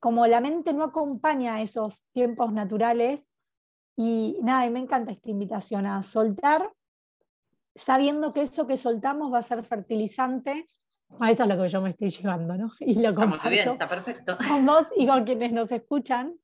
como 0.00 0.26
la 0.26 0.40
mente 0.40 0.72
no 0.72 0.84
acompaña 0.84 1.60
esos 1.60 2.06
tiempos 2.12 2.52
naturales, 2.52 3.28
y 3.96 4.38
nada, 4.40 4.64
y 4.64 4.70
me 4.70 4.80
encanta 4.80 5.12
esta 5.12 5.30
invitación 5.30 5.86
a 5.86 6.02
soltar 6.02 6.72
sabiendo 7.74 8.32
que 8.32 8.42
eso 8.42 8.66
que 8.66 8.76
soltamos 8.76 9.32
va 9.32 9.38
a 9.38 9.42
ser 9.42 9.62
fertilizante. 9.62 10.66
A 11.18 11.30
eso 11.30 11.42
es 11.42 11.48
lo 11.48 11.62
que 11.62 11.68
yo 11.68 11.80
me 11.80 11.90
estoy 11.90 12.10
llevando, 12.10 12.56
¿no? 12.56 12.72
Y 12.80 13.00
lo 13.00 13.14
comparto 13.14 13.48
bien, 13.48 13.68
está 13.68 13.88
perfecto. 13.88 14.38
con 14.38 14.66
vos 14.66 14.86
y 14.96 15.06
con 15.06 15.24
quienes 15.24 15.52
nos 15.52 15.72
escuchan, 15.72 16.34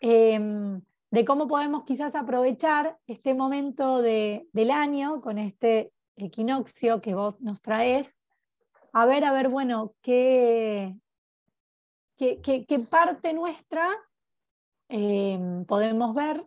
em, 0.00 0.80
de 1.10 1.24
cómo 1.24 1.48
podemos 1.48 1.84
quizás 1.84 2.14
aprovechar 2.14 2.98
este 3.06 3.34
momento 3.34 4.02
del 4.02 4.70
año 4.70 5.20
con 5.20 5.38
este 5.38 5.92
equinoccio 6.16 7.00
que 7.00 7.14
vos 7.14 7.40
nos 7.40 7.62
traes, 7.62 8.14
a 8.92 9.06
ver, 9.06 9.24
a 9.24 9.32
ver, 9.32 9.48
bueno, 9.48 9.94
qué, 10.02 10.96
qué, 12.16 12.40
qué, 12.40 12.78
parte 12.90 13.32
nuestra 13.32 13.88
em, 14.88 15.64
podemos 15.64 16.14
ver 16.14 16.40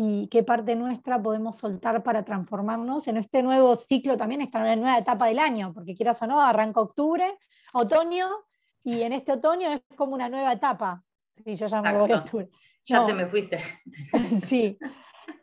y 0.00 0.28
qué 0.28 0.44
parte 0.44 0.76
nuestra 0.76 1.20
podemos 1.20 1.58
soltar 1.58 2.04
para 2.04 2.24
transformarnos 2.24 3.08
en 3.08 3.16
este 3.16 3.42
nuevo 3.42 3.74
ciclo, 3.74 4.16
también 4.16 4.40
esta 4.40 4.60
nueva 4.76 4.96
etapa 4.96 5.26
del 5.26 5.40
año, 5.40 5.72
porque 5.74 5.96
quieras 5.96 6.22
o 6.22 6.28
no, 6.28 6.40
arranca 6.40 6.80
octubre, 6.80 7.36
otoño, 7.72 8.28
y 8.84 9.02
en 9.02 9.12
este 9.12 9.32
otoño 9.32 9.72
es 9.72 9.80
como 9.96 10.14
una 10.14 10.28
nueva 10.28 10.52
etapa. 10.52 11.02
Y 11.44 11.56
yo 11.56 11.66
ya 11.66 11.82
me 11.82 11.98
voy 11.98 12.12
a 12.12 12.18
octubre. 12.18 12.48
Ya 12.84 13.06
te 13.06 13.12
me 13.12 13.26
fuiste. 13.26 13.60
sí. 14.46 14.78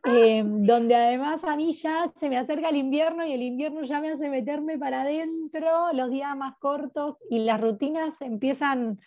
Eh, 0.05 0.41
donde 0.45 0.95
además 0.95 1.43
a 1.43 1.57
mí 1.57 1.73
ya 1.73 2.09
se 2.17 2.29
me 2.29 2.37
acerca 2.37 2.69
el 2.69 2.77
invierno 2.77 3.25
y 3.25 3.33
el 3.33 3.41
invierno 3.41 3.83
ya 3.83 3.99
me 3.99 4.11
hace 4.11 4.29
meterme 4.29 4.77
para 4.77 5.01
adentro, 5.01 5.91
los 5.91 6.09
días 6.09 6.33
más 6.37 6.55
cortos 6.59 7.17
y 7.29 7.39
las 7.39 7.59
rutinas 7.59 8.21
empiezan 8.21 9.01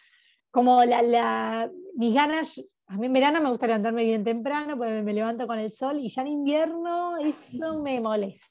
como 0.50 0.84
la, 0.84 1.00
la, 1.00 1.70
mis 1.94 2.12
ganas 2.12 2.60
a 2.88 2.96
mí 2.96 3.06
en 3.06 3.12
verano 3.12 3.40
me 3.40 3.50
gusta 3.50 3.66
levantarme 3.66 4.04
bien 4.04 4.24
temprano, 4.24 4.76
porque 4.76 5.02
me 5.02 5.12
levanto 5.12 5.46
con 5.46 5.58
el 5.58 5.70
sol 5.70 5.98
y 6.00 6.08
ya 6.08 6.22
en 6.22 6.28
invierno 6.28 7.16
eso 7.18 7.82
me 7.82 8.00
molesta. 8.00 8.46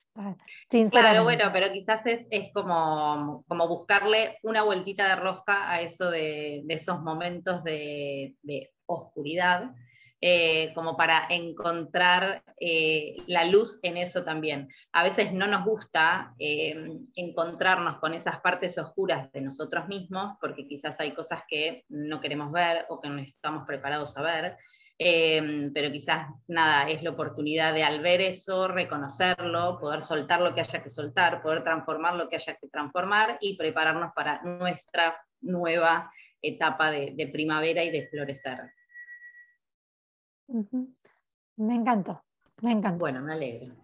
Claro, 0.89 1.23
bueno, 1.23 1.45
pero 1.54 1.71
quizás 1.71 2.06
es, 2.06 2.28
como, 2.54 3.43
como, 3.47 3.67
buscarle 3.67 4.39
una 4.43 4.63
vueltita 4.63 5.10
de 5.10 5.15
rosca 5.15 5.71
a 5.71 5.82
eso 5.82 6.10
de, 6.10 6.63
esos 6.69 7.02
momentos 7.02 7.63
de, 7.63 8.36
de 8.41 8.71
oscuridad 8.88 9.71
eh, 10.19 10.71
como 10.73 10.97
para 10.97 11.27
encontrar 11.30 12.43
eh, 12.60 13.17
la 13.27 13.43
luz 13.43 13.77
en 13.84 13.97
eso 13.97 14.23
también. 14.23 14.67
A 14.91 15.03
veces 15.03 15.32
no 15.32 15.45
nos 15.45 15.63
gusta 15.63 16.34
eh, 16.39 16.75
encontrarnos 17.13 17.99
con 17.99 18.15
esas 18.15 18.39
partes 18.39 18.80
oscuras 18.80 19.32
de 19.32 19.41
nosotros 19.41 19.88
mismos, 19.88 20.34
porque 20.41 20.67
quizás 20.67 20.99
hay 20.99 21.12
cosas 21.12 21.44
que 21.48 21.83
no 21.89 22.19
queremos 22.19 22.52
ver 22.52 22.87
o 22.89 23.00
que 23.00 23.10
no 23.10 23.19
estamos 23.21 23.67
preparados 23.67 24.17
a 24.17 24.23
ver. 24.23 24.58
pero 24.98 25.92
quizás 25.92 26.29
nada, 26.48 26.89
es 26.89 27.04
la 27.04 27.12
oportunidad 27.12 27.71
de 27.75 27.83
al 27.83 28.02
ver 28.02 28.21
eso, 28.21 28.67
reconocerlo, 28.67 29.77
poder 29.79 30.02
soltar 30.02 30.42
lo 30.42 30.56
que 30.56 30.62
haya 30.62 30.81
que 30.81 30.89
soltar, 30.89 31.44
poder 31.44 31.63
transformar 31.63 32.15
lo 32.15 32.27
que 32.27 32.37
haya 32.37 32.56
que 32.56 32.67
transformar 32.69 33.37
y 33.39 33.56
prepararnos 33.56 34.13
para 34.15 34.42
nuestra 34.42 35.15
nueva 35.42 36.12
etapa 36.42 36.89
de 36.89 37.29
primavera 37.31 37.83
y 37.83 37.92
de 37.92 38.08
florecer. 38.08 38.77
Me 40.48 41.75
encantó, 41.75 42.23
me 42.62 42.71
encantó. 42.71 43.00
Bueno, 43.00 43.21
me 43.21 43.33
alegro. 43.33 43.75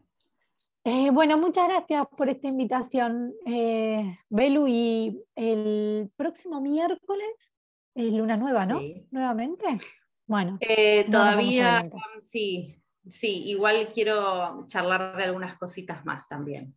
Eh, 0.86 1.11
bueno, 1.11 1.38
muchas 1.38 1.68
gracias 1.68 2.05
por 2.18 2.28
esta 2.30 2.47
invitación, 2.47 3.34
eh, 3.45 4.20
Belu. 4.30 4.68
Y 4.68 5.24
el 5.36 6.11
próximo 6.16 6.59
miércoles 6.59 7.53
es 7.95 8.14
Luna 8.14 8.36
Nueva, 8.36 8.66
¿no? 8.66 8.82
Nuevamente. 9.11 9.80
Bueno. 10.26 10.57
Eh, 10.59 11.07
todavía, 11.09 11.89
sí, 12.22 12.82
sí, 13.07 13.49
igual 13.49 13.89
quiero 13.93 14.68
charlar 14.68 15.16
de 15.16 15.24
algunas 15.24 15.57
cositas 15.57 16.05
más 16.05 16.28
también. 16.28 16.76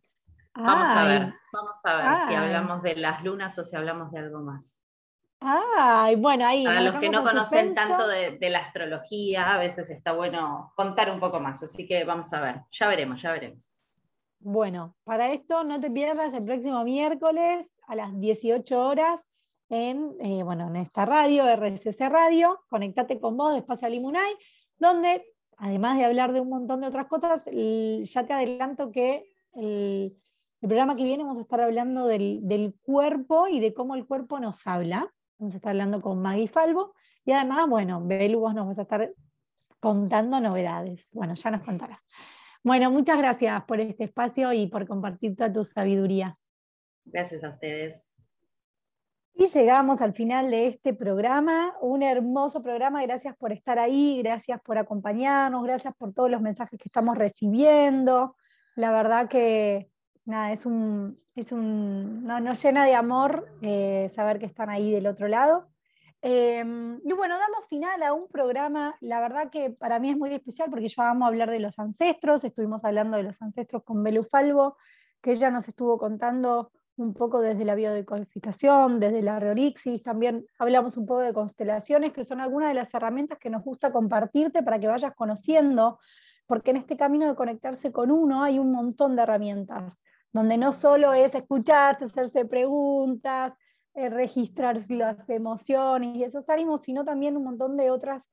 Vamos 0.53 0.87
a 0.87 1.05
ver, 1.05 1.33
vamos 1.53 1.77
a 1.83 1.97
ver 1.97 2.27
si 2.27 2.33
hablamos 2.33 2.81
de 2.81 2.95
las 2.95 3.23
lunas 3.23 3.57
o 3.59 3.63
si 3.63 3.75
hablamos 3.75 4.11
de 4.11 4.19
algo 4.19 4.39
más. 4.39 4.76
Ay, 5.39 6.15
bueno, 6.15 6.45
ahí. 6.45 6.65
Para 6.65 6.81
los 6.81 6.95
que 6.95 7.09
no 7.09 7.23
conocen 7.23 7.75
tanto 7.75 8.07
de, 8.07 8.37
la 8.49 8.59
astrología, 8.59 9.53
a 9.53 9.57
veces 9.57 9.89
está 9.89 10.13
bueno 10.13 10.73
contar 10.75 11.11
un 11.11 11.19
poco 11.19 11.39
más, 11.39 11.61
así 11.61 11.87
que 11.87 12.03
vamos 12.03 12.33
a 12.33 12.41
ver, 12.41 12.61
ya 12.71 12.87
veremos, 12.87 13.21
ya 13.21 13.31
veremos. 13.31 13.83
Bueno, 14.39 14.95
para 15.03 15.31
esto 15.31 15.63
no 15.63 15.79
te 15.79 15.91
pierdas 15.91 16.33
el 16.33 16.45
próximo 16.45 16.83
miércoles 16.83 17.75
a 17.87 17.95
las 17.95 18.19
18 18.19 18.79
horas 18.79 19.25
en, 19.69 20.15
eh, 20.21 20.43
bueno, 20.43 20.67
en 20.67 20.77
esta 20.77 21.05
radio, 21.05 21.43
RSC 21.55 22.09
Radio, 22.09 22.59
Conectate 22.69 23.19
con 23.19 23.35
vos 23.35 23.51
de 23.53 23.59
Espacio 23.59 23.89
Limunay, 23.89 24.33
donde 24.77 25.25
además 25.57 25.97
de 25.97 26.05
hablar 26.05 26.33
de 26.33 26.39
un 26.39 26.49
montón 26.49 26.81
de 26.81 26.87
otras 26.87 27.07
cosas, 27.07 27.43
ya 27.45 28.25
te 28.25 28.33
adelanto 28.33 28.91
que 28.91 29.31
el, 29.53 30.15
programa 30.61 30.95
que 30.95 31.03
viene 31.03 31.23
vamos 31.23 31.39
a 31.39 31.41
estar 31.41 31.61
hablando 31.61 32.07
del, 32.07 32.75
cuerpo 32.81 33.47
y 33.47 33.59
de 33.59 33.73
cómo 33.73 33.95
el 33.95 34.05
cuerpo 34.05 34.39
nos 34.39 34.65
habla. 34.67 35.11
Vamos 35.39 35.53
a 35.53 35.57
estar 35.57 35.71
hablando 35.71 36.01
con 36.01 36.21
Maggie 36.21 36.47
Falvo 36.47 36.93
y 37.23 37.31
además, 37.31 37.69
bueno, 37.69 38.01
Belu, 38.05 38.39
vos 38.39 38.55
nos 38.55 38.67
vas 38.67 38.79
a 38.79 38.83
estar 38.83 39.13
contando 39.79 40.39
novedades. 40.39 41.07
Bueno, 41.11 41.35
ya 41.35 41.51
nos 41.51 41.61
contarás. 41.61 41.99
Bueno, 42.63 42.89
muchas 42.91 43.17
gracias 43.17 43.63
por 43.65 43.79
este 43.79 44.05
espacio 44.05 44.51
y 44.53 44.67
por 44.67 44.87
compartir 44.87 45.35
toda 45.35 45.53
tu 45.53 45.63
sabiduría. 45.63 46.37
Gracias 47.05 47.43
a 47.43 47.49
ustedes. 47.49 48.15
Y 49.33 49.45
llegamos 49.45 50.01
al 50.01 50.13
final 50.13 50.49
de 50.49 50.65
este 50.65 50.95
programa, 50.95 51.75
un 51.79 52.01
hermoso 52.01 52.63
programa, 52.63 53.03
gracias 53.03 53.37
por 53.37 53.51
estar 53.51 53.77
ahí, 53.77 54.19
gracias 54.23 54.59
por 54.61 54.79
acompañarnos, 54.79 55.63
gracias 55.63 55.93
por 55.95 56.11
todos 56.11 56.31
los 56.31 56.41
mensajes 56.41 56.79
que 56.79 56.89
estamos 56.89 57.15
recibiendo. 57.15 58.35
La 58.75 58.91
verdad 58.91 59.29
que 59.29 59.91
es 60.51 60.65
un, 60.65 61.19
es 61.35 61.51
un 61.51 62.23
no, 62.25 62.39
nos 62.39 62.61
llena 62.61 62.85
de 62.85 62.95
amor 62.95 63.47
eh, 63.61 64.09
saber 64.13 64.39
que 64.39 64.45
están 64.45 64.69
ahí 64.69 64.91
del 64.91 65.07
otro 65.07 65.27
lado. 65.27 65.67
Em, 66.21 66.99
y 67.05 67.13
bueno, 67.13 67.37
damos 67.37 67.65
final 67.69 68.01
a 68.03 68.11
un 68.11 68.27
programa, 68.27 68.95
la 69.01 69.21
verdad 69.21 69.49
que 69.51 69.69
para 69.69 69.99
mí 69.99 70.09
es 70.09 70.17
muy 70.17 70.33
especial 70.33 70.69
porque 70.69 70.87
yo 70.87 70.95
vamos 70.97 71.25
a 71.25 71.27
hablar 71.27 71.51
de 71.51 71.59
los 71.59 71.77
ancestros, 71.79 72.43
estuvimos 72.43 72.83
hablando 72.83 73.17
de 73.17 73.23
los 73.23 73.41
ancestros 73.41 73.83
con 73.83 74.03
Belu 74.03 74.23
Falvo, 74.23 74.77
que 75.21 75.31
ella 75.31 75.51
nos 75.51 75.67
estuvo 75.67 75.97
contando 75.97 76.71
un 76.97 77.13
poco 77.13 77.39
desde 77.39 77.63
la 77.63 77.75
biodecodificación, 77.75 78.99
desde 78.99 79.21
la 79.21 79.39
reorixis, 79.39 80.01
también 80.01 80.45
hablamos 80.57 80.97
un 80.97 81.05
poco 81.05 81.21
de 81.21 81.33
constelaciones, 81.33 82.11
que 82.11 82.23
son 82.23 82.41
algunas 82.41 82.69
de 82.69 82.73
las 82.73 82.91
herramientas 82.93 83.37
que 83.37 83.51
nos 83.51 83.63
gusta 83.63 83.91
compartirte 83.91 84.63
para 84.63 84.79
que 84.79 84.87
vayas 84.87 85.13
conociendo, 85.15 85.99
porque 86.47 86.71
en 86.71 86.77
este 86.77 86.97
camino 86.97 87.27
de 87.27 87.35
conectarse 87.35 87.91
con 87.91 88.09
uno 88.09 88.43
hay 88.43 88.57
un 88.57 88.71
montón 88.71 89.15
de 89.15 89.21
herramientas, 89.21 90.01
donde 90.33 90.57
no 90.57 90.73
solo 90.73 91.13
es 91.13 91.35
escucharte, 91.35 92.05
hacerse 92.05 92.45
preguntas, 92.45 93.53
eh, 93.93 94.09
registrar 94.09 94.77
las 94.89 95.29
emociones 95.29 96.15
y 96.15 96.23
esos 96.23 96.47
ánimos, 96.49 96.81
sino 96.81 97.03
también 97.03 97.35
un 97.37 97.43
montón 97.43 97.77
de 97.77 97.89
otras 97.89 98.29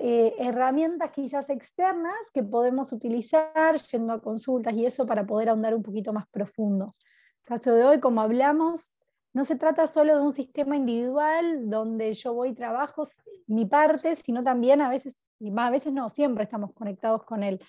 eh, 0.00 0.34
herramientas 0.38 1.10
quizás 1.10 1.50
externas 1.50 2.30
que 2.32 2.42
podemos 2.42 2.92
utilizar 2.92 3.76
yendo 3.90 4.12
a 4.12 4.20
consultas 4.20 4.74
y 4.74 4.86
eso 4.86 5.06
para 5.06 5.26
poder 5.26 5.48
ahondar 5.48 5.74
un 5.74 5.82
poquito 5.82 6.12
más 6.12 6.26
profundo. 6.28 6.94
Caso 7.42 7.74
de 7.74 7.84
hoy, 7.84 8.00
como 8.00 8.20
hablamos, 8.20 8.94
no 9.32 9.44
se 9.44 9.56
trata 9.56 9.86
solo 9.86 10.16
de 10.16 10.22
un 10.22 10.32
sistema 10.32 10.76
individual 10.76 11.70
donde 11.70 12.12
yo 12.12 12.34
voy 12.34 12.50
y 12.50 12.54
trabajo 12.54 13.04
mi 13.46 13.66
parte, 13.66 14.16
sino 14.16 14.42
también 14.42 14.80
a 14.80 14.88
veces, 14.88 15.16
y 15.38 15.50
más 15.50 15.68
a 15.68 15.70
veces 15.70 15.92
no, 15.92 16.08
siempre 16.08 16.44
estamos 16.44 16.72
conectados 16.74 17.24
con 17.24 17.42
el, 17.42 17.60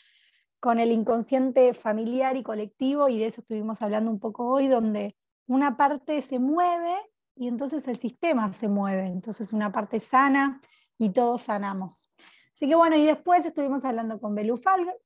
con 0.64 0.80
el 0.80 0.93
inconsciente 0.93 1.74
familiar 1.74 2.38
y 2.38 2.41
colectivo, 2.41 3.09
y 3.09 3.20
de 3.20 3.26
eso 3.26 3.41
estuvimos 3.41 3.82
hablando 3.82 4.09
un 4.09 4.22
poco 4.22 4.45
hoy, 4.45 4.70
donde 4.70 5.18
una 5.45 5.76
parte 5.76 6.22
se 6.22 6.39
mueve 6.39 6.95
y 7.36 7.49
entonces 7.49 7.86
el 7.89 7.97
sistema 7.97 8.53
se 8.53 8.70
mueve, 8.70 9.07
entonces 9.07 9.51
una 9.51 9.74
parte 9.74 9.99
sana 9.99 10.61
y 10.97 11.09
todos 11.09 11.41
sanamos. 11.41 12.09
Así 12.55 12.70
que 12.70 12.76
bueno, 12.76 12.95
y 12.95 13.05
después 13.05 13.45
estuvimos 13.45 13.84
hablando 13.84 14.22
con 14.22 14.36
Belu 14.36 14.55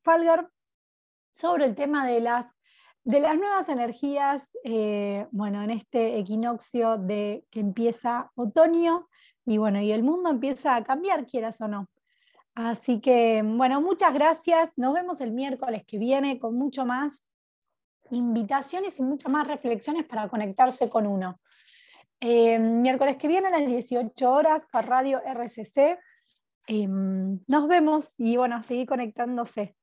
Falgar 0.04 0.48
sobre 1.32 1.66
el 1.66 1.74
tema 1.74 2.06
de 2.06 2.22
las 2.22 2.56
de 3.04 3.20
las 3.20 3.36
nuevas 3.36 3.68
energías, 3.68 4.52
eh, 4.64 5.26
bueno, 5.32 5.64
en 5.64 5.72
este 5.72 6.20
equinoccio 6.20 7.00
de 7.00 7.48
que 7.50 7.62
empieza 7.62 8.32
otoño 8.36 9.08
y 9.44 9.58
bueno, 9.58 9.82
y 9.82 9.92
el 9.92 10.04
mundo 10.04 10.30
empieza 10.30 10.76
a 10.76 10.84
cambiar, 10.84 11.26
quieras 11.26 11.60
o 11.62 11.68
no. 11.68 11.90
Así 12.58 13.00
que, 13.00 13.44
bueno, 13.46 13.82
muchas 13.82 14.12
gracias. 14.16 14.80
Nos 14.80 14.92
vemos 14.96 15.22
el 15.22 15.32
miércoles 15.32 15.84
que 15.86 16.00
viene 16.00 16.40
con 16.40 16.56
mucho 16.56 16.88
más 16.88 17.24
invitaciones 18.10 19.00
y 19.00 19.04
muchas 19.04 19.32
más 19.32 19.46
reflexiones 19.46 20.06
para 20.06 20.28
conectarse 20.28 20.90
con 20.90 21.06
uno. 21.06 21.40
Eh, 22.20 22.58
miércoles 22.58 23.18
que 23.18 23.28
viene 23.28 23.50
a 23.50 23.52
las 23.52 23.68
18 23.68 24.32
horas 24.32 24.66
por 24.72 24.88
Radio 24.88 25.22
RCC. 25.24 26.00
Em, 26.66 27.40
nos 27.46 27.68
vemos 27.68 28.16
y 28.18 28.38
bueno, 28.38 28.64
seguir 28.64 28.88
conectándose. 28.88 29.77